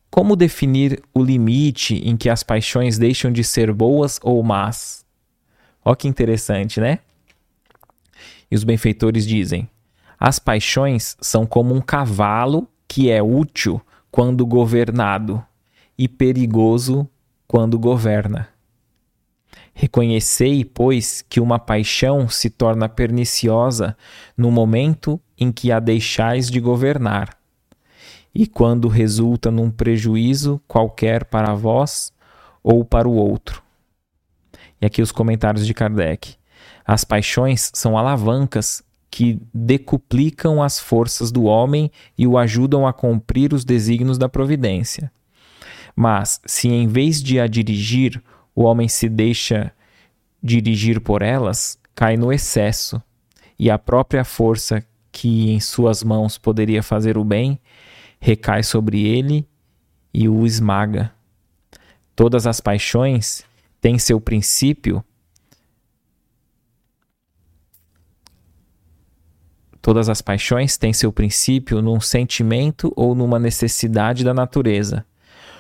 [0.10, 5.04] Como definir o limite em que as paixões deixam de ser boas ou más?
[5.84, 7.00] Olha que interessante, né?
[8.50, 9.68] E os benfeitores dizem:
[10.20, 13.82] as paixões são como um cavalo que é útil
[14.14, 15.44] quando governado
[15.98, 17.10] e perigoso
[17.48, 18.48] quando governa.
[19.74, 23.98] Reconhecei, pois, que uma paixão se torna perniciosa
[24.38, 27.36] no momento em que a deixais de governar,
[28.36, 32.14] e quando resulta num prejuízo qualquer para vós
[32.62, 33.64] ou para o outro.
[34.80, 36.36] E aqui os comentários de Kardec.
[36.86, 43.54] As paixões são alavancas que decuplicam as forças do homem e o ajudam a cumprir
[43.54, 45.12] os desígnios da providência.
[45.96, 48.20] Mas, se em vez de a dirigir,
[48.56, 49.72] o homem se deixa
[50.42, 53.00] dirigir por elas, cai no excesso,
[53.60, 57.60] e a própria força que em suas mãos poderia fazer o bem
[58.20, 59.48] recai sobre ele
[60.12, 61.12] e o esmaga.
[62.16, 63.46] Todas as paixões
[63.80, 65.06] têm seu princípio.
[69.84, 75.06] Todas as paixões têm seu princípio num sentimento ou numa necessidade da natureza.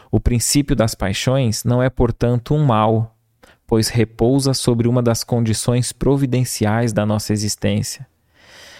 [0.09, 3.17] O princípio das paixões não é, portanto, um mal,
[3.67, 8.07] pois repousa sobre uma das condições providenciais da nossa existência.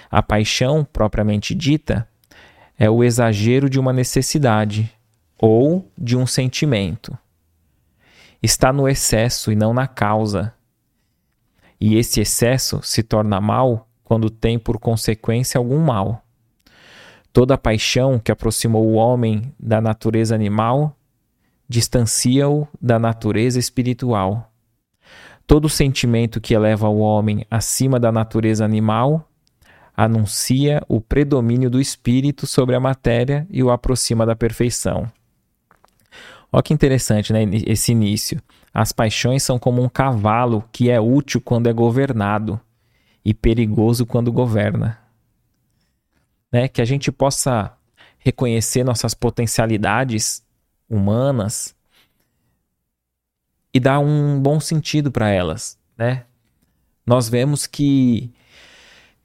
[0.09, 2.07] A paixão, propriamente dita,
[2.79, 4.89] é o exagero de uma necessidade
[5.37, 7.17] ou de um sentimento.
[8.41, 10.53] Está no excesso e não na causa.
[11.81, 16.23] E esse excesso se torna mal quando tem por consequência algum mal.
[17.33, 20.95] Toda paixão que aproximou o homem da natureza animal
[21.67, 24.51] distancia-o da natureza espiritual.
[25.47, 29.27] Todo sentimento que eleva o homem acima da natureza animal
[29.97, 35.11] anuncia o predomínio do espírito sobre a matéria e o aproxima da perfeição.
[36.51, 37.41] Olha que interessante, né?
[37.65, 38.39] Esse início.
[38.71, 42.61] As paixões são como um cavalo que é útil quando é governado
[43.23, 44.99] e perigoso quando governa.
[46.51, 46.67] Né?
[46.67, 47.75] Que a gente possa
[48.17, 50.43] reconhecer nossas potencialidades
[50.89, 51.75] humanas
[53.73, 56.25] e dar um bom sentido para elas, né?
[57.05, 58.31] Nós vemos que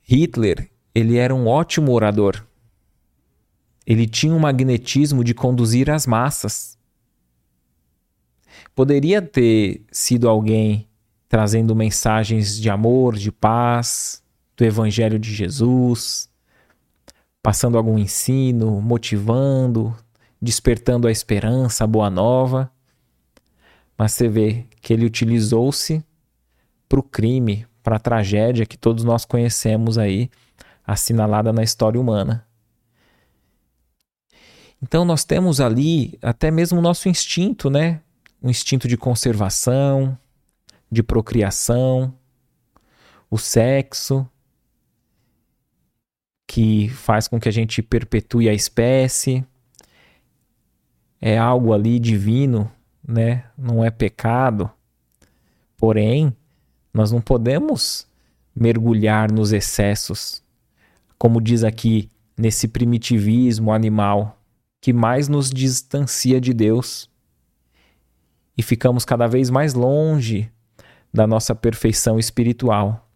[0.03, 2.45] Hitler, ele era um ótimo orador.
[3.87, 6.79] Ele tinha um magnetismo de conduzir as massas.
[8.75, 10.88] Poderia ter sido alguém
[11.29, 14.23] trazendo mensagens de amor, de paz,
[14.57, 16.29] do evangelho de Jesus,
[17.43, 19.95] passando algum ensino, motivando,
[20.41, 22.71] despertando a esperança, a boa nova.
[23.97, 26.03] Mas você vê que ele utilizou-se
[26.89, 30.31] para o crime, para a tragédia que todos nós conhecemos aí,
[30.87, 32.47] assinalada na história humana.
[34.83, 38.01] Então nós temos ali até mesmo o nosso instinto, né?
[38.41, 40.17] O instinto de conservação,
[40.91, 42.15] de procriação,
[43.31, 44.29] o sexo,
[46.47, 49.45] que faz com que a gente perpetue a espécie
[51.21, 52.71] é algo ali divino,
[53.07, 53.45] né?
[53.57, 54.71] Não é pecado.
[55.77, 56.35] Porém,
[56.93, 58.07] nós não podemos
[58.55, 60.43] mergulhar nos excessos,
[61.19, 64.41] como diz aqui nesse primitivismo animal
[64.81, 67.11] que mais nos distancia de Deus
[68.57, 70.51] e ficamos cada vez mais longe
[71.13, 73.09] da nossa perfeição espiritual.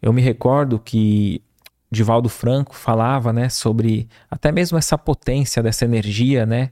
[0.00, 1.42] Eu me recordo que
[1.90, 6.70] Divaldo Franco falava, né, sobre até mesmo essa potência dessa energia, né,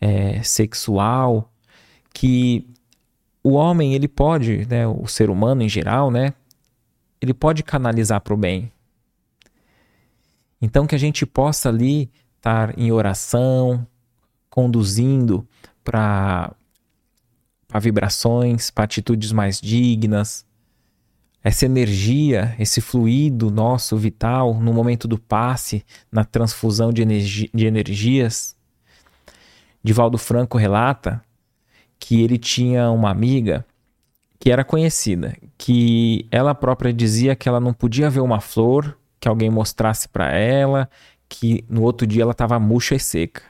[0.00, 1.50] é, sexual,
[2.12, 2.68] que
[3.42, 6.34] o homem ele pode, né, o ser humano em geral, né,
[7.20, 8.70] ele pode canalizar para o bem.
[10.60, 13.86] Então que a gente possa ali estar em oração,
[14.50, 15.46] conduzindo
[15.82, 16.54] para
[17.80, 20.44] vibrações, para atitudes mais dignas,
[21.44, 27.66] essa energia, esse fluido nosso vital no momento do passe, na transfusão de, energi de
[27.66, 28.54] energias.
[29.82, 31.20] Divaldo Franco relata
[31.98, 33.66] que ele tinha uma amiga
[34.38, 39.28] que era conhecida, que ela própria dizia que ela não podia ver uma flor que
[39.28, 40.90] alguém mostrasse para ela,
[41.28, 43.42] que no outro dia ela estava murcha e seca.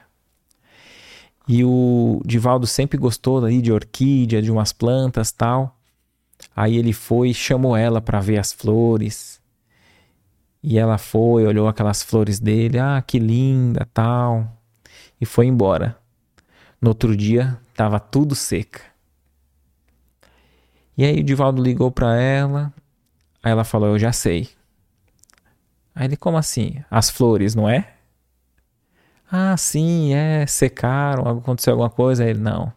[1.47, 5.77] E o Divaldo sempre gostou ali de orquídea, de umas plantas tal.
[6.55, 9.41] Aí ele foi e chamou ela para ver as flores.
[10.61, 14.49] E ela foi, olhou aquelas flores dele, ah, que linda, tal,
[15.19, 15.97] e foi embora.
[16.81, 18.81] No outro dia, estava tudo seca.
[20.97, 22.73] E aí o Divaldo ligou para ela,
[23.41, 24.49] aí ela falou: "Eu já sei".
[25.93, 26.83] Aí ele: "Como assim?
[26.89, 27.92] As flores, não é?"
[29.35, 32.23] Ah, sim, é, secaram, aconteceu alguma coisa?
[32.23, 32.71] Ele: "Não".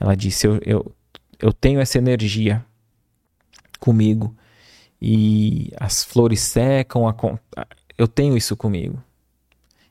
[0.00, 0.92] Ela disse: "Eu eu
[1.40, 2.64] eu tenho essa energia
[3.78, 4.34] comigo
[5.00, 7.14] e as flores secam, a,
[7.98, 9.02] eu tenho isso comigo.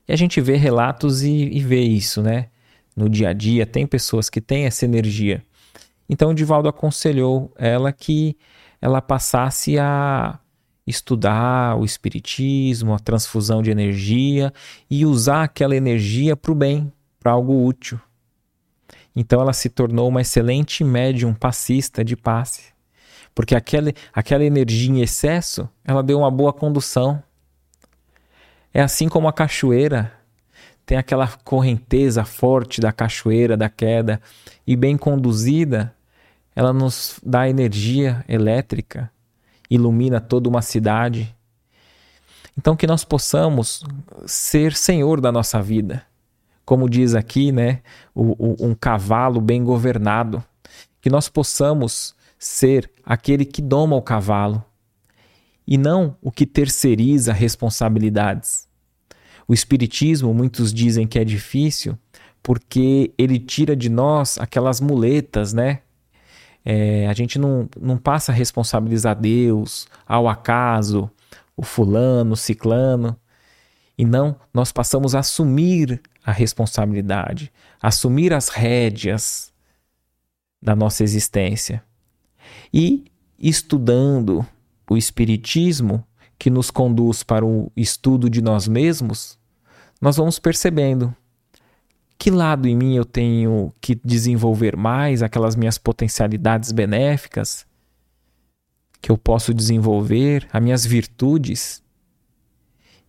[0.08, 2.48] E a gente vê relatos e, e vê isso, né?
[2.96, 5.42] No dia a dia, tem pessoas que têm essa energia.
[6.08, 8.36] Então, o Divaldo aconselhou ela que
[8.80, 10.38] ela passasse a
[10.86, 14.52] estudar o espiritismo, a transfusão de energia
[14.90, 18.00] e usar aquela energia para o bem, para algo útil.
[19.14, 22.72] Então ela se tornou uma excelente médium passista de passe,
[23.34, 27.22] porque aquela, aquela energia em excesso, ela deu uma boa condução.
[28.72, 30.12] É assim como a cachoeira
[30.84, 34.20] tem aquela correnteza forte da cachoeira, da queda,
[34.66, 35.94] e bem conduzida,
[36.54, 39.10] ela nos dá energia elétrica,
[39.74, 41.34] ilumina toda uma cidade.
[42.56, 43.82] Então que nós possamos
[44.26, 46.04] ser senhor da nossa vida
[46.64, 47.80] como diz aqui, né,
[48.14, 50.42] o, o, um cavalo bem governado,
[51.00, 54.64] que nós possamos ser aquele que doma o cavalo
[55.66, 58.68] e não o que terceiriza responsabilidades.
[59.46, 61.98] O Espiritismo, muitos dizem que é difícil
[62.42, 65.80] porque ele tira de nós aquelas muletas, né?
[66.64, 71.10] É, a gente não, não passa a responsabilizar Deus, ao acaso,
[71.56, 73.16] o fulano, o ciclano,
[73.96, 79.52] e não nós passamos a assumir a responsabilidade, assumir as rédeas
[80.62, 81.82] da nossa existência.
[82.72, 83.04] E
[83.38, 84.46] estudando
[84.88, 86.04] o Espiritismo,
[86.38, 89.38] que nos conduz para o estudo de nós mesmos,
[90.00, 91.14] nós vamos percebendo
[92.22, 97.66] que lado em mim eu tenho que desenvolver mais, aquelas minhas potencialidades benéficas
[99.00, 101.82] que eu posso desenvolver, as minhas virtudes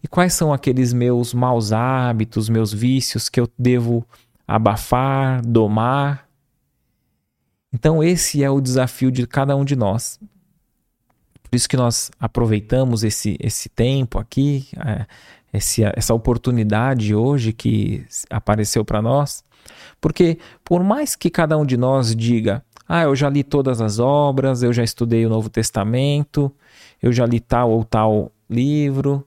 [0.01, 4.03] e quais são aqueles meus maus hábitos, meus vícios que eu devo
[4.47, 6.27] abafar, domar?
[7.71, 10.19] Então, esse é o desafio de cada um de nós.
[11.43, 15.05] Por isso que nós aproveitamos esse, esse tempo aqui, é,
[15.53, 19.43] esse, essa oportunidade hoje que apareceu para nós,
[20.01, 23.99] porque por mais que cada um de nós diga, ah, eu já li todas as
[23.99, 26.51] obras, eu já estudei o Novo Testamento,
[27.01, 29.25] eu já li tal ou tal livro,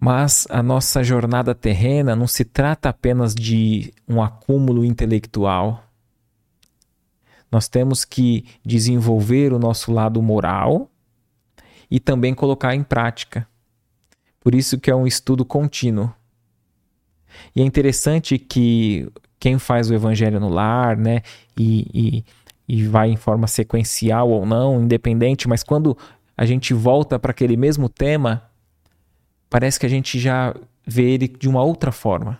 [0.00, 5.82] mas a nossa jornada terrena não se trata apenas de um acúmulo intelectual.
[7.50, 10.88] Nós temos que desenvolver o nosso lado moral
[11.90, 13.48] e também colocar em prática.
[14.48, 16.10] Por isso que é um estudo contínuo.
[17.54, 19.06] E é interessante que
[19.38, 21.20] quem faz o evangelho no lar, né,
[21.54, 22.24] e, e,
[22.66, 25.94] e vai em forma sequencial ou não, independente, mas quando
[26.34, 28.42] a gente volta para aquele mesmo tema,
[29.50, 30.54] parece que a gente já
[30.86, 32.38] vê ele de uma outra forma.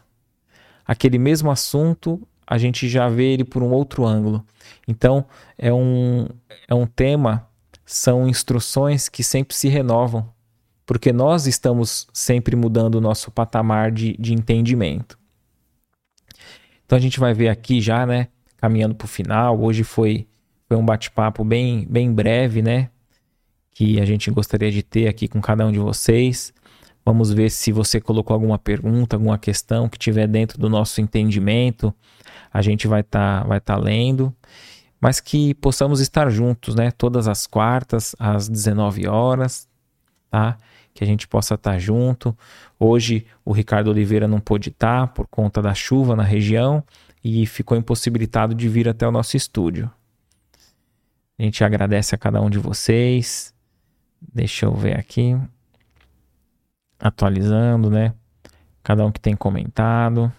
[0.87, 4.43] Aquele mesmo assunto, a gente já vê ele por um outro ângulo.
[4.89, 5.27] Então,
[5.59, 6.27] é um,
[6.67, 7.47] é um tema,
[7.85, 10.33] são instruções que sempre se renovam,
[10.89, 15.19] porque nós estamos sempre mudando o nosso patamar de, de entendimento.
[16.87, 19.61] Então, a gente vai ver aqui já, né, caminhando para o final.
[19.61, 20.27] Hoje foi,
[20.67, 22.89] foi um bate-papo bem, bem breve, né,
[23.71, 26.55] que a gente gostaria de ter aqui com cada um de vocês.
[27.05, 31.95] Vamos ver se você colocou alguma pergunta, alguma questão que tiver dentro do nosso entendimento.
[32.51, 34.35] A gente vai estar tá, vai tá lendo,
[34.99, 36.91] mas que possamos estar juntos, né?
[36.91, 39.69] Todas as quartas às 19 horas,
[40.31, 40.57] tá?
[40.99, 42.37] Que a gente possa estar junto.
[42.77, 46.83] Hoje o Ricardo Oliveira não pôde estar por conta da chuva na região
[47.23, 49.89] e ficou impossibilitado de vir até o nosso estúdio.
[51.39, 53.55] A gente agradece a cada um de vocês.
[54.21, 55.41] Deixa eu ver aqui
[56.99, 58.13] atualizando, né?
[58.83, 60.33] Cada um que tem comentado.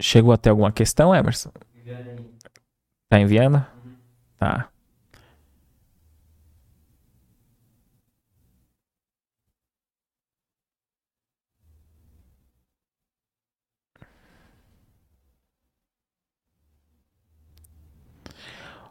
[0.00, 1.52] Chegou até alguma questão, Emerson?
[3.08, 3.64] Tá enviando?
[3.84, 3.94] Uhum.
[4.38, 4.68] Tá.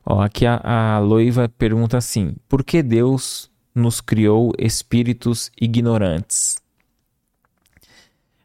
[0.06, 6.58] Ó, aqui a, a Loiva pergunta assim: por que Deus nos criou espíritos ignorantes.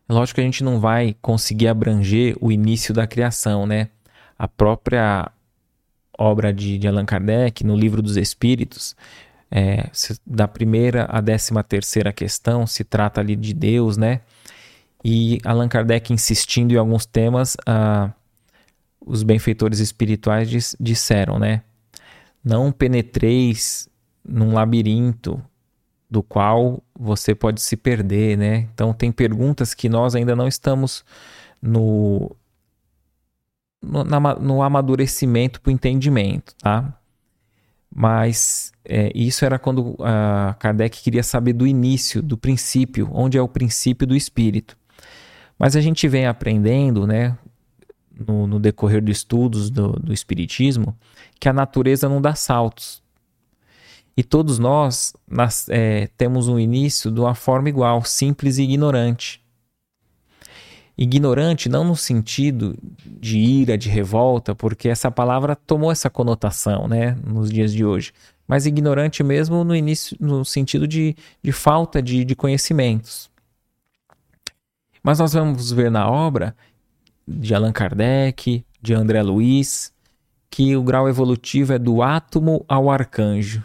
[0.09, 3.91] É lógico que a gente não vai conseguir abranger o início da criação, né?
[4.39, 5.31] a própria
[6.17, 8.95] obra de, de Allan Kardec, no Livro dos Espíritos,
[9.51, 9.91] é,
[10.25, 14.21] da primeira à décima terceira questão, se trata ali de Deus, né?
[15.05, 18.11] E Allan Kardec insistindo em alguns temas, ah,
[19.05, 21.62] os benfeitores espirituais diz, disseram, né?
[22.44, 23.88] Não penetreis
[24.24, 25.42] num labirinto
[26.11, 28.68] do qual você pode se perder, né?
[28.72, 31.05] Então tem perguntas que nós ainda não estamos
[31.61, 32.30] no
[33.80, 36.94] no, na, no amadurecimento para o entendimento, tá?
[37.94, 43.42] Mas é, isso era quando uh, Kardec queria saber do início, do princípio, onde é
[43.42, 44.76] o princípio do espírito.
[45.59, 47.36] Mas a gente vem aprendendo, né,
[48.27, 50.97] no, no decorrer dos estudos do, do espiritismo,
[51.39, 53.03] que a natureza não dá saltos.
[54.16, 55.12] E todos nós,
[55.69, 59.41] é, temos um início de uma forma igual, simples e ignorante.
[60.97, 67.16] Ignorante não no sentido de ira, de revolta, porque essa palavra tomou essa conotação, né,
[67.25, 68.12] nos dias de hoje.
[68.49, 73.31] Mas ignorante mesmo no início, no sentido de, de falta de, de conhecimentos.
[75.01, 76.57] Mas nós vamos ver na obra
[77.29, 79.93] de Allan Kardec, de André Luiz,
[80.51, 83.62] que o grau evolutivo é do átomo ao arcanjo.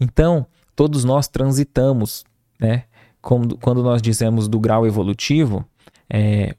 [0.00, 2.24] Então, todos nós transitamos,
[2.58, 2.84] né?
[3.20, 5.64] Quando, nós dizemos do grau evolutivo,
[6.10, 6.56] é,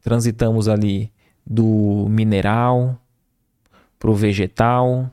[0.00, 1.12] transitamos ali
[1.46, 2.98] do mineral
[3.98, 5.10] para o vegetal,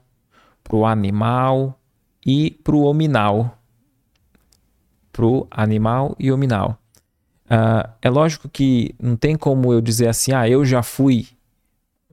[0.64, 1.78] para o animal
[2.26, 3.58] e para o hominal.
[5.12, 6.78] Para o animal e hominal.
[7.48, 11.28] Uh, é lógico que não tem como eu dizer assim, ah, eu já fui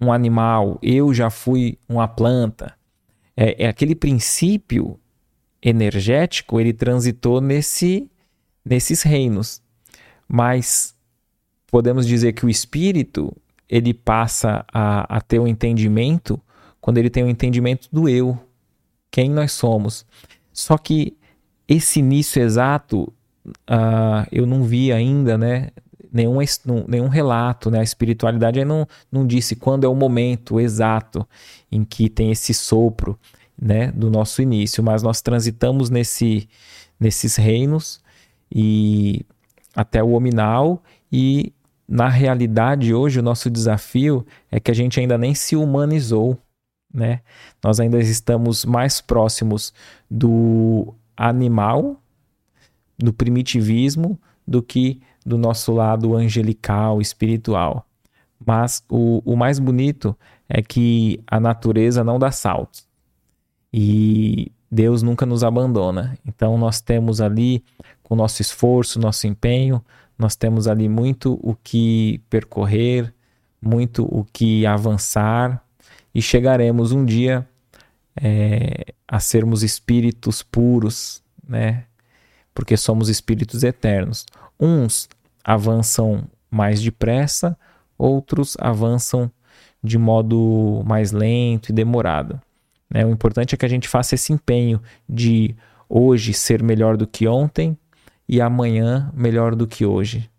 [0.01, 2.75] um animal, eu já fui uma planta.
[3.37, 4.99] É, é aquele princípio
[5.61, 8.11] energético, ele transitou nesse,
[8.65, 9.61] nesses reinos.
[10.29, 10.95] Mas
[11.67, 13.37] podemos dizer que o espírito
[13.69, 16.41] ele passa a, a ter um entendimento
[16.81, 18.39] quando ele tem o um entendimento do eu,
[19.11, 20.07] quem nós somos.
[20.53, 21.17] Só que
[21.67, 23.13] esse início exato
[23.47, 25.71] uh, eu não vi ainda, né?
[26.13, 26.39] Nenhum,
[26.87, 27.81] nenhum relato, né?
[27.81, 31.27] A espiritualidade não, não disse quando é o momento exato
[31.71, 33.19] em que tem esse sopro,
[33.61, 33.91] né?
[33.93, 36.49] Do nosso início, mas nós transitamos nesse,
[36.99, 38.01] nesses reinos
[38.51, 39.27] e
[39.75, 41.53] até o hominal e
[41.87, 46.39] na realidade, hoje, o nosso desafio é que a gente ainda nem se humanizou,
[46.93, 47.21] né?
[47.63, 49.73] Nós ainda estamos mais próximos
[50.11, 52.01] do animal,
[52.99, 57.87] do primitivismo, do que do nosso lado angelical, espiritual.
[58.45, 60.17] Mas o, o mais bonito
[60.49, 62.87] é que a natureza não dá saltos.
[63.73, 66.19] E Deus nunca nos abandona.
[66.27, 67.65] Então nós temos ali,
[68.03, 69.83] com nosso esforço, nosso empenho,
[70.19, 73.13] nós temos ali muito o que percorrer,
[73.61, 75.65] muito o que avançar
[76.15, 77.49] e chegaremos um dia
[78.21, 81.85] é, a sermos espíritos puros, né?
[82.55, 84.25] Porque somos espíritos eternos.
[84.59, 85.09] Uns
[85.45, 87.59] avançam mais depressa,
[87.99, 89.31] outros avançam
[89.83, 92.41] de modo mais lento e demorado.
[92.89, 93.05] Né?
[93.05, 95.55] O importante é que a gente faça esse empenho de
[95.89, 97.77] hoje ser melhor do que ontem
[98.29, 100.31] e amanhã melhor do que hoje.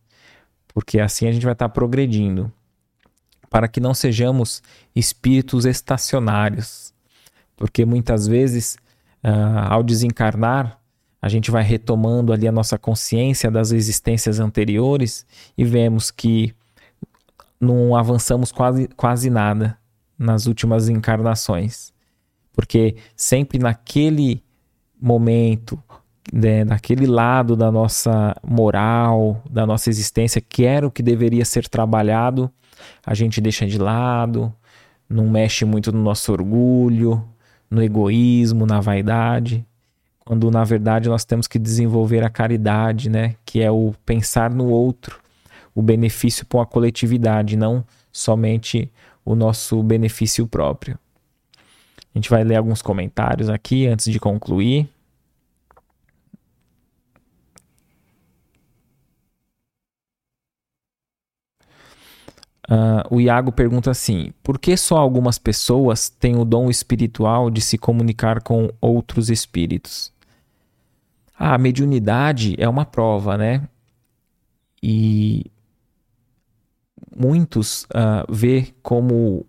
[0.73, 2.51] Porque assim a gente vai estar progredindo.
[3.49, 4.61] Para que não sejamos
[4.95, 6.93] espíritos estacionários.
[7.55, 8.75] Porque muitas vezes,
[9.23, 10.79] uh, ao desencarnar,
[11.25, 15.25] a gente vai retomando ali a nossa consciência das existências anteriores
[15.57, 16.53] e vemos que
[17.59, 19.75] não avançamos quase, quase nada
[20.19, 21.91] nas últimas encarnações.
[22.53, 24.43] Porque sempre naquele
[25.01, 25.81] momento
[26.31, 31.67] né, naquele lado da nossa moral, da nossa existência, que era o que deveria ser
[31.67, 32.51] trabalhado,
[33.03, 34.53] a gente deixa de lado,
[35.09, 37.27] não mexe muito no nosso orgulho,
[37.67, 39.65] no egoísmo, na vaidade,
[40.25, 44.67] quando na verdade nós temos que desenvolver a caridade, né, que é o pensar no
[44.67, 45.21] outro,
[45.73, 48.91] o benefício para a coletividade, não somente
[49.23, 50.97] o nosso benefício próprio.
[52.13, 54.89] A gente vai ler alguns comentários aqui antes de concluir.
[62.67, 67.61] Uh, o Iago pergunta assim: por que só algumas pessoas têm o dom espiritual de
[67.61, 70.14] se comunicar com outros espíritos?
[71.37, 73.67] A mediunidade é uma prova, né?
[74.81, 75.51] E
[77.15, 79.45] muitos uh, vê como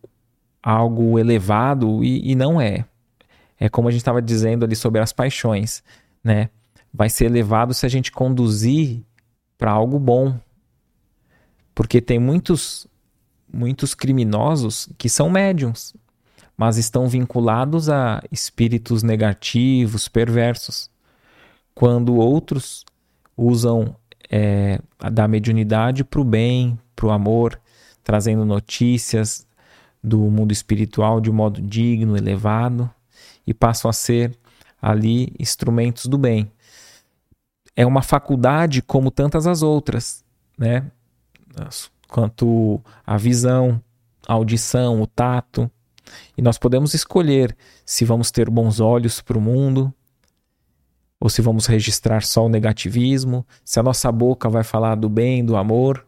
[0.62, 2.84] algo elevado e, e não é.
[3.58, 5.82] É como a gente estava dizendo ali sobre as paixões,
[6.22, 6.50] né?
[6.92, 9.02] Vai ser elevado se a gente conduzir
[9.56, 10.38] para algo bom.
[11.74, 12.88] Porque tem muitos
[13.52, 15.94] muitos criminosos que são médiums,
[16.56, 20.90] mas estão vinculados a espíritos negativos, perversos,
[21.76, 22.86] quando outros
[23.36, 23.94] usam
[24.30, 24.80] é,
[25.12, 27.60] da mediunidade para o bem, para o amor,
[28.02, 29.46] trazendo notícias
[30.02, 32.90] do mundo espiritual de um modo digno, elevado,
[33.46, 34.34] e passam a ser
[34.80, 36.50] ali instrumentos do bem.
[37.76, 40.24] É uma faculdade como tantas as outras,
[40.56, 40.90] né?
[42.08, 43.82] Quanto a visão,
[44.26, 45.70] a audição, o tato.
[46.38, 47.54] E nós podemos escolher
[47.84, 49.92] se vamos ter bons olhos para o mundo,
[51.20, 55.44] ou se vamos registrar só o negativismo, se a nossa boca vai falar do bem,
[55.44, 56.06] do amor,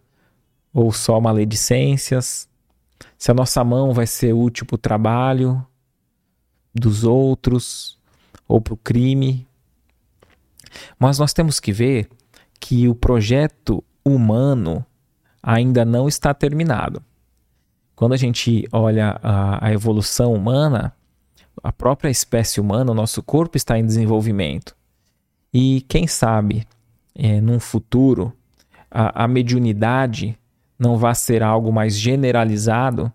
[0.73, 2.49] ou só maledicências,
[3.17, 5.67] se a nossa mão vai ser útil para o trabalho
[6.75, 7.99] dos outros
[8.47, 9.47] ou para o crime.
[10.99, 12.09] Mas nós temos que ver
[12.61, 14.85] que o projeto humano
[15.43, 17.03] ainda não está terminado.
[17.97, 20.95] Quando a gente olha a, a evolução humana,
[21.63, 24.78] a própria espécie humana, o nosso corpo está em desenvolvimento.
[25.53, 26.67] E quem sabe,
[27.15, 28.33] é, num futuro,
[28.91, 30.39] a, a mediunidade
[30.79, 33.13] não vai ser algo mais generalizado,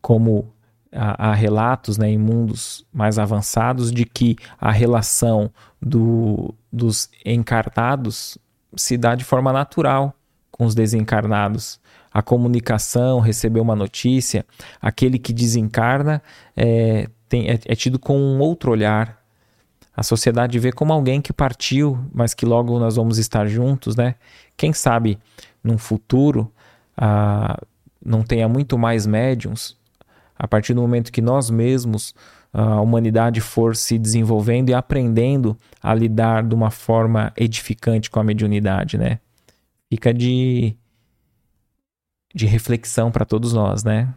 [0.00, 0.52] como
[0.92, 8.38] há, relatos né, em mundos mais avançados de que a relação do, dos encarnados
[8.76, 10.14] se dá de forma natural
[10.50, 11.80] com os desencarnados.
[12.12, 14.44] A comunicação, receber uma notícia,
[14.80, 16.22] aquele que desencarna
[16.56, 19.17] é, tem, é, é tido com um outro olhar,
[19.98, 24.14] a sociedade vê como alguém que partiu, mas que logo nós vamos estar juntos, né?
[24.56, 25.18] Quem sabe
[25.62, 26.52] num futuro
[26.96, 27.60] ah,
[28.00, 29.76] não tenha muito mais médiums,
[30.38, 32.14] a partir do momento que nós mesmos,
[32.52, 38.24] a humanidade for se desenvolvendo e aprendendo a lidar de uma forma edificante com a
[38.24, 39.18] mediunidade, né?
[39.90, 40.76] Fica de,
[42.32, 44.14] de reflexão para todos nós, né?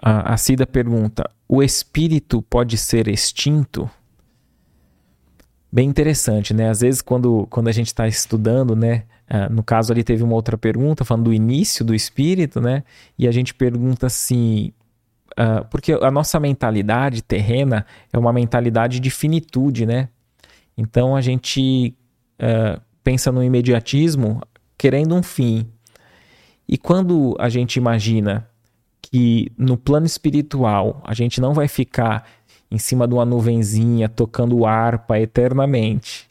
[0.00, 3.90] A, a Cida pergunta: o espírito pode ser extinto?
[5.70, 6.70] Bem interessante, né?
[6.70, 9.04] Às vezes, quando, quando a gente está estudando, né?
[9.30, 12.84] Uh, no caso, ali teve uma outra pergunta falando do início do espírito, né?
[13.18, 14.72] E a gente pergunta assim:
[15.32, 20.08] uh, porque a nossa mentalidade terrena é uma mentalidade de finitude, né?
[20.76, 21.94] Então a gente
[22.40, 24.40] uh, pensa no imediatismo
[24.78, 25.66] querendo um fim.
[26.66, 28.48] E quando a gente imagina
[29.10, 32.24] que no plano espiritual a gente não vai ficar
[32.70, 36.26] em cima de uma nuvenzinha tocando harpa eternamente,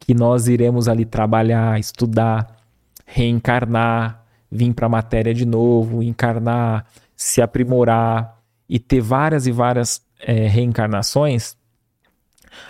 [0.00, 2.56] que nós iremos ali trabalhar, estudar,
[3.04, 10.02] reencarnar, vir para a matéria de novo, encarnar, se aprimorar e ter várias e várias
[10.18, 11.56] é, reencarnações,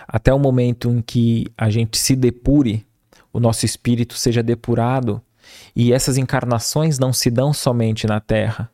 [0.07, 2.85] até o momento em que a gente se depure,
[3.33, 5.21] o nosso espírito seja depurado,
[5.75, 8.69] e essas encarnações não se dão somente na Terra,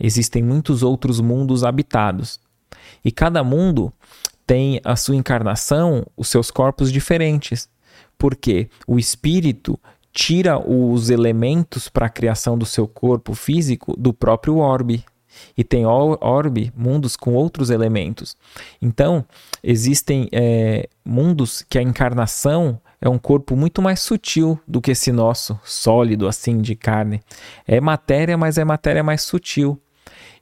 [0.00, 2.40] existem muitos outros mundos habitados.
[3.04, 3.92] E cada mundo
[4.46, 7.68] tem a sua encarnação, os seus corpos diferentes.
[8.18, 9.78] Porque o espírito
[10.12, 15.04] tira os elementos para a criação do seu corpo físico do próprio orbe.
[15.56, 18.36] E tem orbe, mundos com outros elementos.
[18.82, 19.24] Então,
[19.62, 25.10] existem é, mundos que a encarnação é um corpo muito mais sutil do que esse
[25.12, 27.22] nosso, sólido assim, de carne.
[27.66, 29.80] É matéria, mas é matéria mais sutil.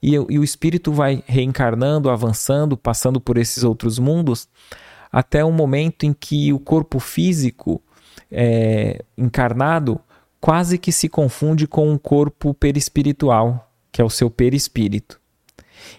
[0.03, 4.49] E, e o espírito vai reencarnando, avançando, passando por esses outros mundos,
[5.11, 7.83] até o momento em que o corpo físico
[8.31, 10.01] é, encarnado
[10.41, 15.21] quase que se confunde com um corpo perispiritual, que é o seu perispírito.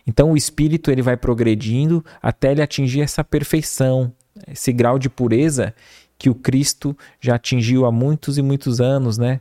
[0.05, 4.13] Então o espírito ele vai progredindo até ele atingir essa perfeição,
[4.47, 5.73] esse grau de pureza
[6.17, 9.39] que o Cristo já atingiu há muitos e muitos anos, né?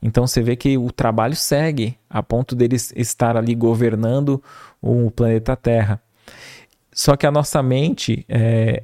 [0.00, 4.42] Então você vê que o trabalho segue a ponto deles estar ali governando
[4.80, 6.00] o planeta Terra.
[6.92, 8.82] Só que a nossa mente, é,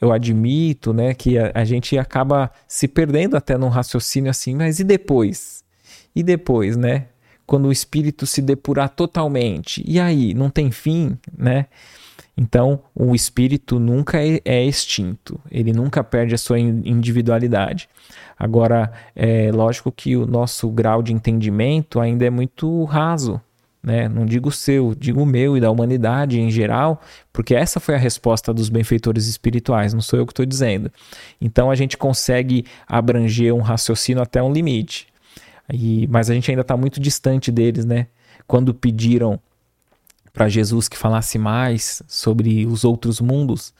[0.00, 4.78] eu admito, né, que a, a, gente acaba se perdendo até num raciocínio assim, mas
[4.80, 5.64] e depois?
[6.14, 7.08] E depois, né?
[7.46, 10.34] Quando o espírito se depurar totalmente, e aí?
[10.34, 11.66] Não tem fim, né?
[12.36, 17.88] Então, o espírito nunca é, é extinto, ele nunca perde a sua individualidade.
[18.38, 23.40] Agora, é lógico que o nosso grau de entendimento ainda é muito raso,
[23.82, 24.08] né?
[24.08, 27.00] Não digo o seu, digo o meu e da humanidade em geral,
[27.32, 30.90] porque essa foi a resposta dos benfeitores espirituais, não sou eu que estou dizendo.
[31.40, 35.06] Então a gente consegue abranger um raciocínio até um limite,
[35.72, 38.08] e, mas a gente ainda está muito distante deles, né?
[38.46, 39.40] Quando pediram
[40.36, 43.72] para Jesus que falasse mais sobre os outros mundos,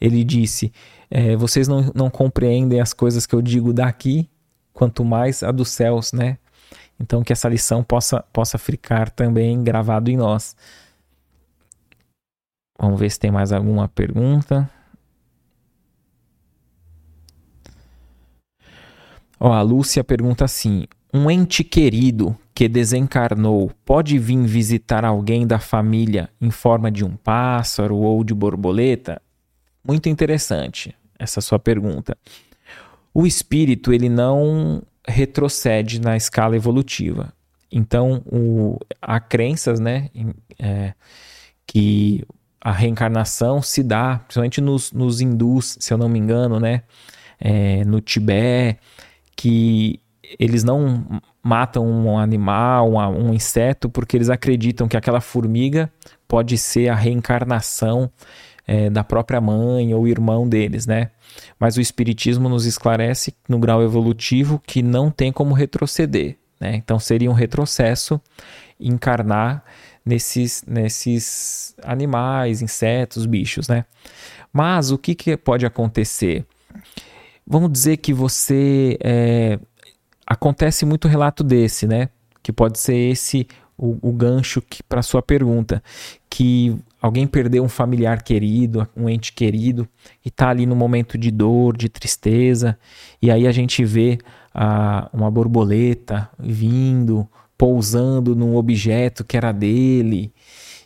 [0.00, 0.72] ele disse:
[1.10, 4.26] é, Vocês não, não compreendem as coisas que eu digo daqui,
[4.72, 6.38] quanto mais a dos céus, né?
[6.98, 10.56] Então, que essa lição possa, possa ficar também gravado em nós.
[12.80, 14.68] Vamos ver se tem mais alguma pergunta.
[19.38, 25.60] Ó, a Lúcia pergunta assim: um ente querido que desencarnou pode vir visitar alguém da
[25.60, 29.22] família em forma de um pássaro ou de borboleta?
[29.86, 32.18] Muito interessante essa sua pergunta.
[33.14, 37.32] O espírito ele não retrocede na escala evolutiva.
[37.70, 40.10] Então, o, há crenças né,
[40.58, 40.94] é,
[41.64, 42.24] que
[42.60, 46.82] a reencarnação se dá, principalmente nos, nos hindus, se eu não me engano, né,
[47.38, 48.80] é, no Tibete,
[49.36, 50.00] que
[50.40, 55.90] eles não matam um animal, um, um inseto, porque eles acreditam que aquela formiga
[56.28, 58.10] pode ser a reencarnação
[58.66, 61.10] é, da própria mãe ou irmão deles, né?
[61.58, 66.76] Mas o Espiritismo nos esclarece no grau evolutivo que não tem como retroceder, né?
[66.76, 68.20] Então seria um retrocesso
[68.78, 69.64] encarnar
[70.04, 73.86] nesses, nesses animais, insetos, bichos, né?
[74.52, 76.44] Mas o que, que pode acontecer?
[77.46, 79.58] Vamos dizer que você é,
[80.28, 82.10] acontece muito relato desse, né?
[82.42, 83.46] Que pode ser esse
[83.78, 85.82] o, o gancho para sua pergunta,
[86.28, 89.88] que alguém perdeu um familiar querido, um ente querido,
[90.24, 92.76] e está ali no momento de dor, de tristeza,
[93.22, 94.18] e aí a gente vê
[94.52, 97.26] ah, uma borboleta vindo,
[97.56, 100.32] pousando num objeto que era dele,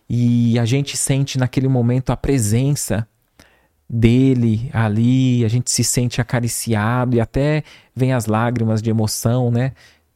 [0.09, 3.09] e a gente sente naquele momento a presença
[3.93, 7.63] dele ali, a gente se sente acariciado e até
[7.95, 9.73] vem as lágrimas de emoção, né?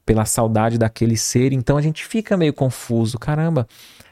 [0.07, 3.19] Pela saudade daquele ser, então a gente fica meio confuso.
[3.19, 3.69] Caramba,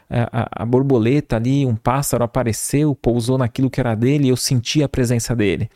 [0.09, 4.83] a, a, borboleta ali, um pássaro apareceu, pousou naquilo que era dele e eu senti
[4.83, 5.69] a presença dele.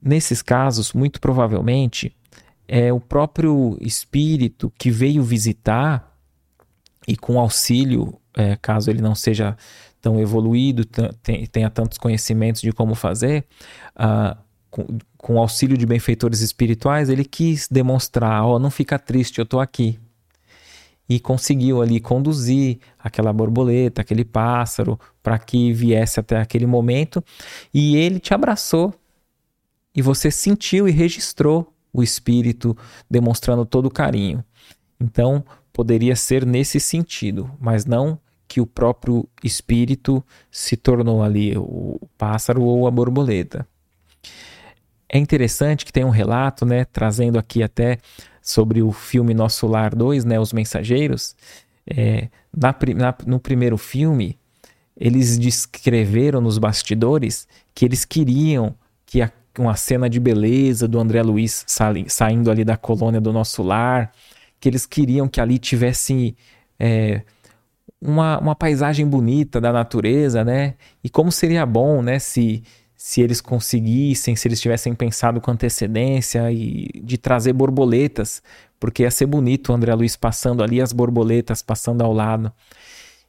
[0.00, 2.14] Nesses casos, muito provavelmente,
[2.68, 6.16] é o próprio espírito que veio visitar
[7.08, 9.56] e com auxílio, é, caso ele não seja
[10.00, 10.84] tão evoluído,
[11.52, 13.44] tenha tantos conhecimentos de como fazer,
[13.96, 14.36] uh,
[14.70, 14.86] com,
[15.16, 19.60] com auxílio de benfeitores espirituais, ele quis demonstrar: ó, oh, não fica triste, eu estou
[19.60, 19.98] aqui.
[21.08, 27.22] E conseguiu ali conduzir aquela borboleta, aquele pássaro, para que viesse até aquele momento.
[27.74, 28.94] E ele te abraçou.
[29.92, 32.76] E você sentiu e registrou o espírito
[33.10, 34.44] demonstrando todo o carinho.
[35.00, 38.16] Então, poderia ser nesse sentido, mas não
[38.50, 43.64] que o próprio espírito se tornou ali o pássaro ou a borboleta.
[45.08, 47.98] É interessante que tem um relato, né, trazendo aqui até
[48.42, 51.36] sobre o filme Nosso Lar 2, né, Os Mensageiros.
[51.86, 54.36] É, na, na, no primeiro filme,
[54.96, 58.74] eles descreveram nos bastidores que eles queriam
[59.06, 63.32] que a, uma cena de beleza do André Luiz sa, saindo ali da colônia do
[63.32, 64.10] Nosso Lar,
[64.58, 66.36] que eles queriam que ali tivesse
[66.80, 67.22] é,
[68.00, 70.74] uma, uma paisagem bonita da natureza, né?
[71.04, 72.62] E como seria bom, né, se,
[72.96, 78.42] se eles conseguissem, se eles tivessem pensado com antecedência e de trazer borboletas,
[78.78, 82.50] porque ia ser bonito o André Luiz passando ali, as borboletas passando ao lado.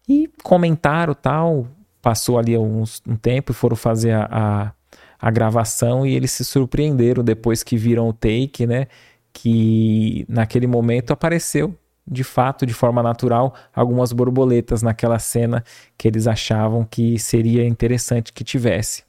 [0.08, 1.68] E comentaram tal,
[2.02, 4.72] passou ali uns, um tempo e foram fazer a, a,
[5.20, 8.88] a gravação e eles se surpreenderam depois que viram o take, né?
[9.34, 11.76] Que naquele momento apareceu
[12.08, 15.64] de fato, de forma natural, algumas borboletas naquela cena
[15.98, 19.04] que eles achavam que seria interessante que tivesse.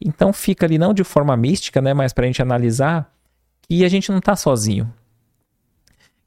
[0.00, 3.12] Então fica ali não de forma mística, né, mas para a gente analisar
[3.62, 4.92] que a gente não está sozinho.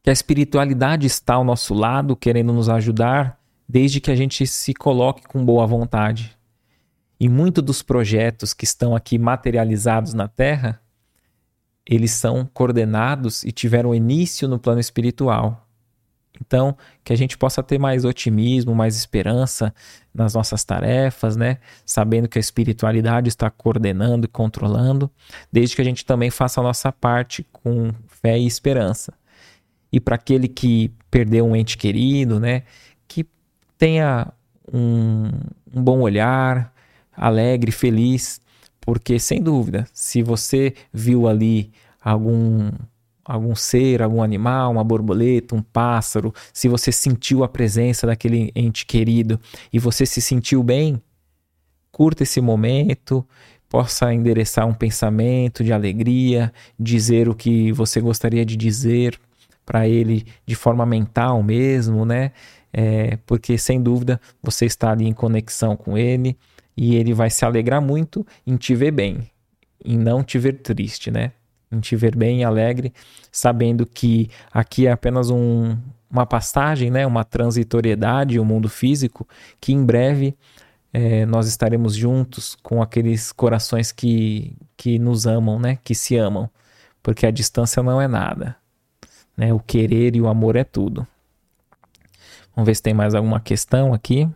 [0.01, 4.73] Que a espiritualidade está ao nosso lado, querendo nos ajudar, desde que a gente se
[4.73, 6.37] coloque com boa vontade.
[7.19, 10.81] E muitos dos projetos que estão aqui materializados na Terra,
[11.85, 15.62] eles são coordenados e tiveram início no plano espiritual.
[16.41, 19.73] Então, que a gente possa ter mais otimismo, mais esperança
[20.13, 21.57] nas nossas tarefas, né?
[21.85, 25.09] Sabendo que a espiritualidade está coordenando e controlando,
[25.51, 29.13] desde que a gente também faça a nossa parte com fé e esperança.
[29.91, 32.63] E para aquele que perdeu um ente querido, né?
[33.07, 33.25] Que
[33.77, 34.33] tenha
[34.71, 35.29] um,
[35.73, 36.73] um bom olhar,
[37.15, 38.41] alegre, feliz,
[38.81, 41.71] porque sem dúvida, se você viu ali
[42.01, 42.71] algum
[43.33, 48.85] algum ser, algum animal, uma borboleta, um pássaro, se você sentiu a presença daquele ente
[48.85, 49.39] querido
[49.71, 51.01] e você se sentiu bem,
[51.91, 53.25] curta esse momento,
[53.69, 59.19] possa endereçar um pensamento de alegria, dizer o que você gostaria de dizer
[59.65, 62.31] para ele de forma mental mesmo, né?
[62.73, 66.35] é, porque sem dúvida você está ali em conexão com ele
[66.75, 69.29] e ele vai se alegrar muito em te ver bem,
[69.85, 71.31] em não te ver triste, né?
[71.73, 72.93] Em te ver bem e alegre,
[73.31, 75.75] sabendo que aqui é apenas um,
[76.09, 77.05] uma passagem, né?
[77.07, 79.27] Uma transitoriedade, o um mundo físico,
[79.59, 80.37] que em breve
[80.93, 85.79] é, nós estaremos juntos com aqueles corações que, que nos amam, né?
[85.83, 86.47] Que se amam,
[87.01, 88.55] porque a distância não é nada,
[89.35, 89.51] né?
[89.51, 91.07] O querer e o amor é tudo.
[92.55, 94.29] Vamos ver se tem mais alguma questão aqui.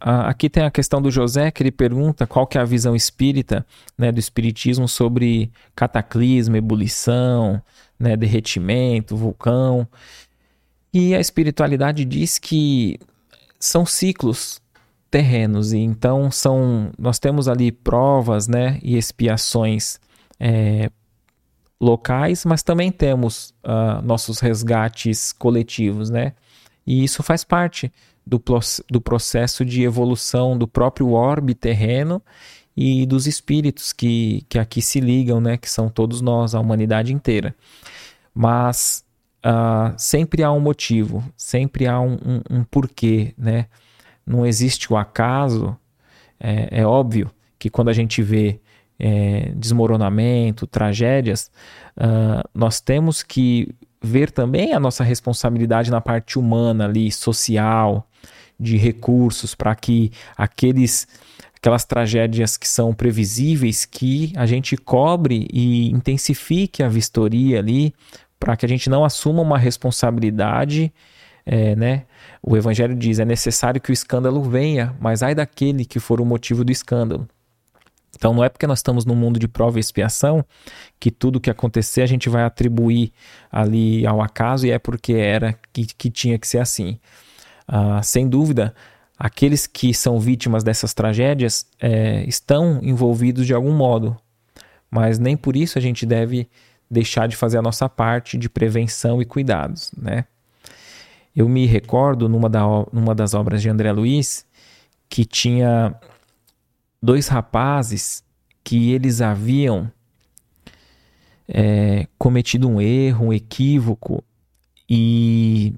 [0.00, 3.66] Aqui tem a questão do José, que ele pergunta qual que é a visão espírita,
[3.96, 7.60] né, do espiritismo sobre cataclismo, ebulição,
[7.98, 9.86] né, derretimento, vulcão.
[10.92, 12.98] E a espiritualidade diz que
[13.58, 14.60] são ciclos
[15.10, 19.98] terrenos e então são nós temos ali provas, né, e expiações
[20.38, 20.90] é,
[21.80, 26.32] locais, mas também temos uh, nossos resgates coletivos, né?
[26.86, 27.92] E isso faz parte
[28.28, 28.42] do,
[28.90, 32.22] do processo de evolução do próprio orbe terreno
[32.76, 35.56] e dos espíritos que, que aqui se ligam, né?
[35.56, 37.54] Que são todos nós, a humanidade inteira.
[38.34, 39.04] Mas
[39.44, 43.66] uh, sempre há um motivo, sempre há um, um, um porquê, né?
[44.24, 45.76] Não existe o acaso.
[46.38, 48.60] É, é, óbvio que quando a gente vê
[48.98, 51.50] é, desmoronamento, tragédias,
[51.96, 58.08] uh, nós temos que ver também a nossa responsabilidade na parte humana ali, social,
[58.58, 61.06] de recursos para que aqueles
[61.56, 67.92] aquelas tragédias que são previsíveis que a gente cobre e intensifique a vistoria ali
[68.38, 70.92] para que a gente não assuma uma responsabilidade
[71.50, 72.04] é, né?
[72.42, 76.24] O Evangelho diz: é necessário que o escândalo venha, mas ai daquele que for o
[76.24, 77.26] motivo do escândalo.
[78.16, 80.44] Então não é porque nós estamos num mundo de prova e expiação
[80.98, 83.12] que tudo que acontecer a gente vai atribuir
[83.50, 86.98] ali ao acaso e é porque era que, que tinha que ser assim.
[87.66, 88.74] Ah, sem dúvida,
[89.18, 94.16] aqueles que são vítimas dessas tragédias é, estão envolvidos de algum modo,
[94.90, 96.48] mas nem por isso a gente deve
[96.90, 100.24] deixar de fazer a nossa parte de prevenção e cuidados, né?
[101.36, 104.44] Eu me recordo numa, da, numa das obras de André Luiz
[105.08, 105.94] que tinha
[107.02, 108.24] dois rapazes
[108.62, 109.90] que eles haviam
[111.48, 114.22] é, cometido um erro, um equívoco
[114.88, 115.74] e,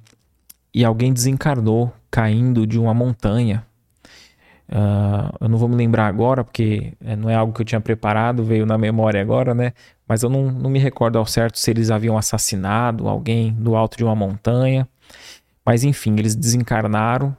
[0.74, 3.64] e alguém desencarnou caindo de uma montanha.
[4.68, 7.80] Uh, eu não vou me lembrar agora, porque é, não é algo que eu tinha
[7.80, 9.72] preparado, veio na memória agora, né?
[10.06, 13.96] Mas eu não, não me recordo ao certo se eles haviam assassinado alguém do alto
[13.96, 14.88] de uma montanha.
[15.64, 17.36] Mas enfim, eles desencarnaram.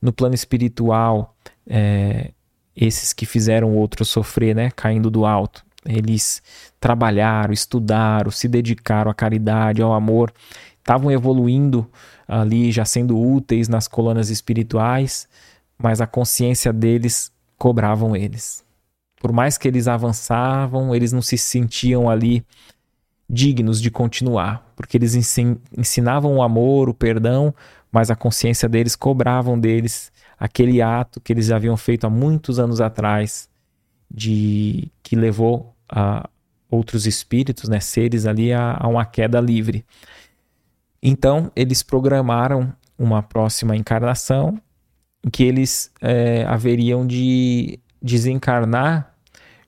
[0.00, 1.34] No plano espiritual,
[1.66, 2.32] é,
[2.76, 5.64] esses que fizeram o outro sofrer, né, caindo do alto.
[5.86, 6.42] Eles
[6.80, 10.32] trabalharam, estudaram, se dedicaram à caridade, ao amor,
[10.78, 11.88] estavam evoluindo
[12.26, 15.28] ali, já sendo úteis nas colunas espirituais,
[15.78, 18.64] mas a consciência deles cobravam eles.
[19.20, 22.44] Por mais que eles avançavam, eles não se sentiam ali
[23.28, 25.14] dignos de continuar, porque eles
[25.76, 27.54] ensinavam o amor, o perdão,
[27.90, 30.12] mas a consciência deles cobravam deles
[30.44, 33.48] aquele ato que eles haviam feito há muitos anos atrás,
[34.10, 36.28] de que levou a
[36.70, 39.86] outros espíritos, né, seres ali a, a uma queda livre.
[41.02, 44.60] Então eles programaram uma próxima encarnação
[45.24, 49.14] em que eles é, haveriam de desencarnar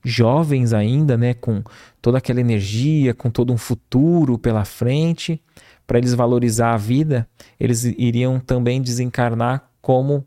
[0.03, 1.63] jovens ainda, né, com
[1.99, 5.41] toda aquela energia, com todo um futuro pela frente,
[5.87, 7.27] para eles valorizar a vida,
[7.59, 10.26] eles iriam também desencarnar como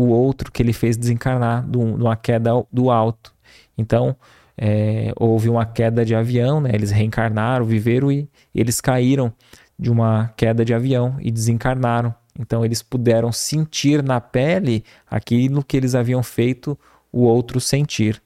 [0.00, 3.32] o outro que ele fez desencarnar de uma queda do alto.
[3.76, 4.16] Então,
[4.56, 6.70] é, houve uma queda de avião, né?
[6.72, 9.32] eles reencarnaram, viveram e eles caíram
[9.78, 12.14] de uma queda de avião e desencarnaram.
[12.38, 16.78] Então, eles puderam sentir na pele aquilo que eles haviam feito
[17.12, 18.22] o outro sentir.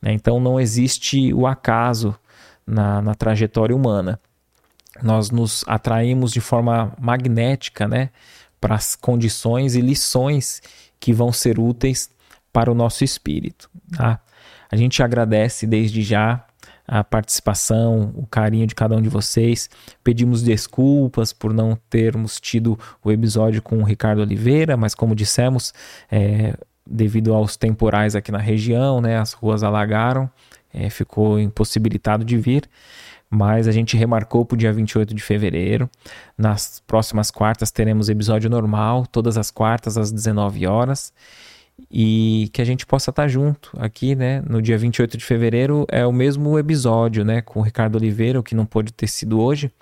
[0.00, 0.12] Né?
[0.12, 2.14] Então não existe o acaso
[2.66, 4.18] na, na trajetória humana.
[5.02, 8.10] Nós nos atraímos de forma magnética né,
[8.60, 10.60] para as condições e lições
[11.00, 12.10] que vão ser úteis
[12.52, 13.70] para o nosso espírito.
[13.96, 14.20] Tá?
[14.70, 16.44] A gente agradece desde já
[16.86, 19.70] a participação, o carinho de cada um de vocês.
[20.02, 25.72] Pedimos desculpas por não termos tido o episódio com o Ricardo Oliveira, mas como dissemos,
[26.10, 29.18] é, devido aos temporais aqui na região, né?
[29.18, 30.28] As ruas alagaram,
[30.74, 32.68] é, ficou impossibilitado de vir.
[33.30, 35.88] Mas a gente remarcou para o dia 28 de fevereiro.
[36.36, 41.12] Nas próximas quartas teremos episódio normal, todas as quartas às 19 horas.
[41.90, 44.42] e que a gente possa estar junto aqui, né?
[44.46, 47.40] No dia 28 de fevereiro é o mesmo episódio, né?
[47.40, 49.72] Com o Ricardo Oliveira, o que não pôde ter sido hoje,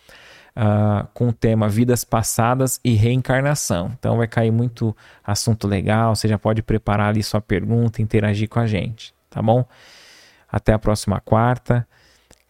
[0.57, 3.93] uh, com o tema Vidas Passadas e Reencarnação.
[3.99, 8.61] Então vai cair muito assunto legal, você já pode preparar ali sua pergunta, interagir com
[8.61, 9.65] a gente, tá bom?
[10.51, 11.87] Até a próxima quarta,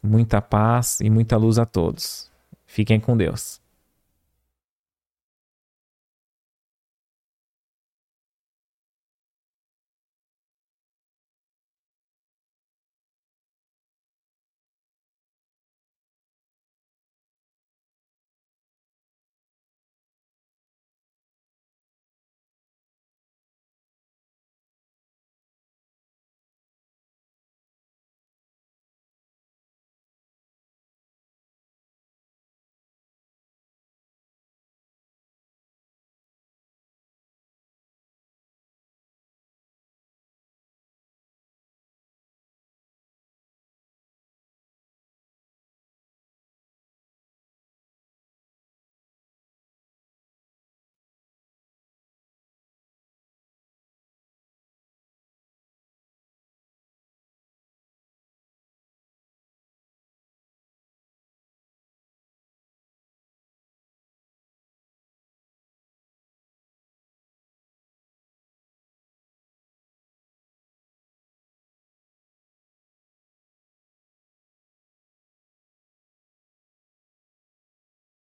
[0.03, 2.31] muita paz e muita luz a todos.
[2.67, 3.61] Fiquem com Deus.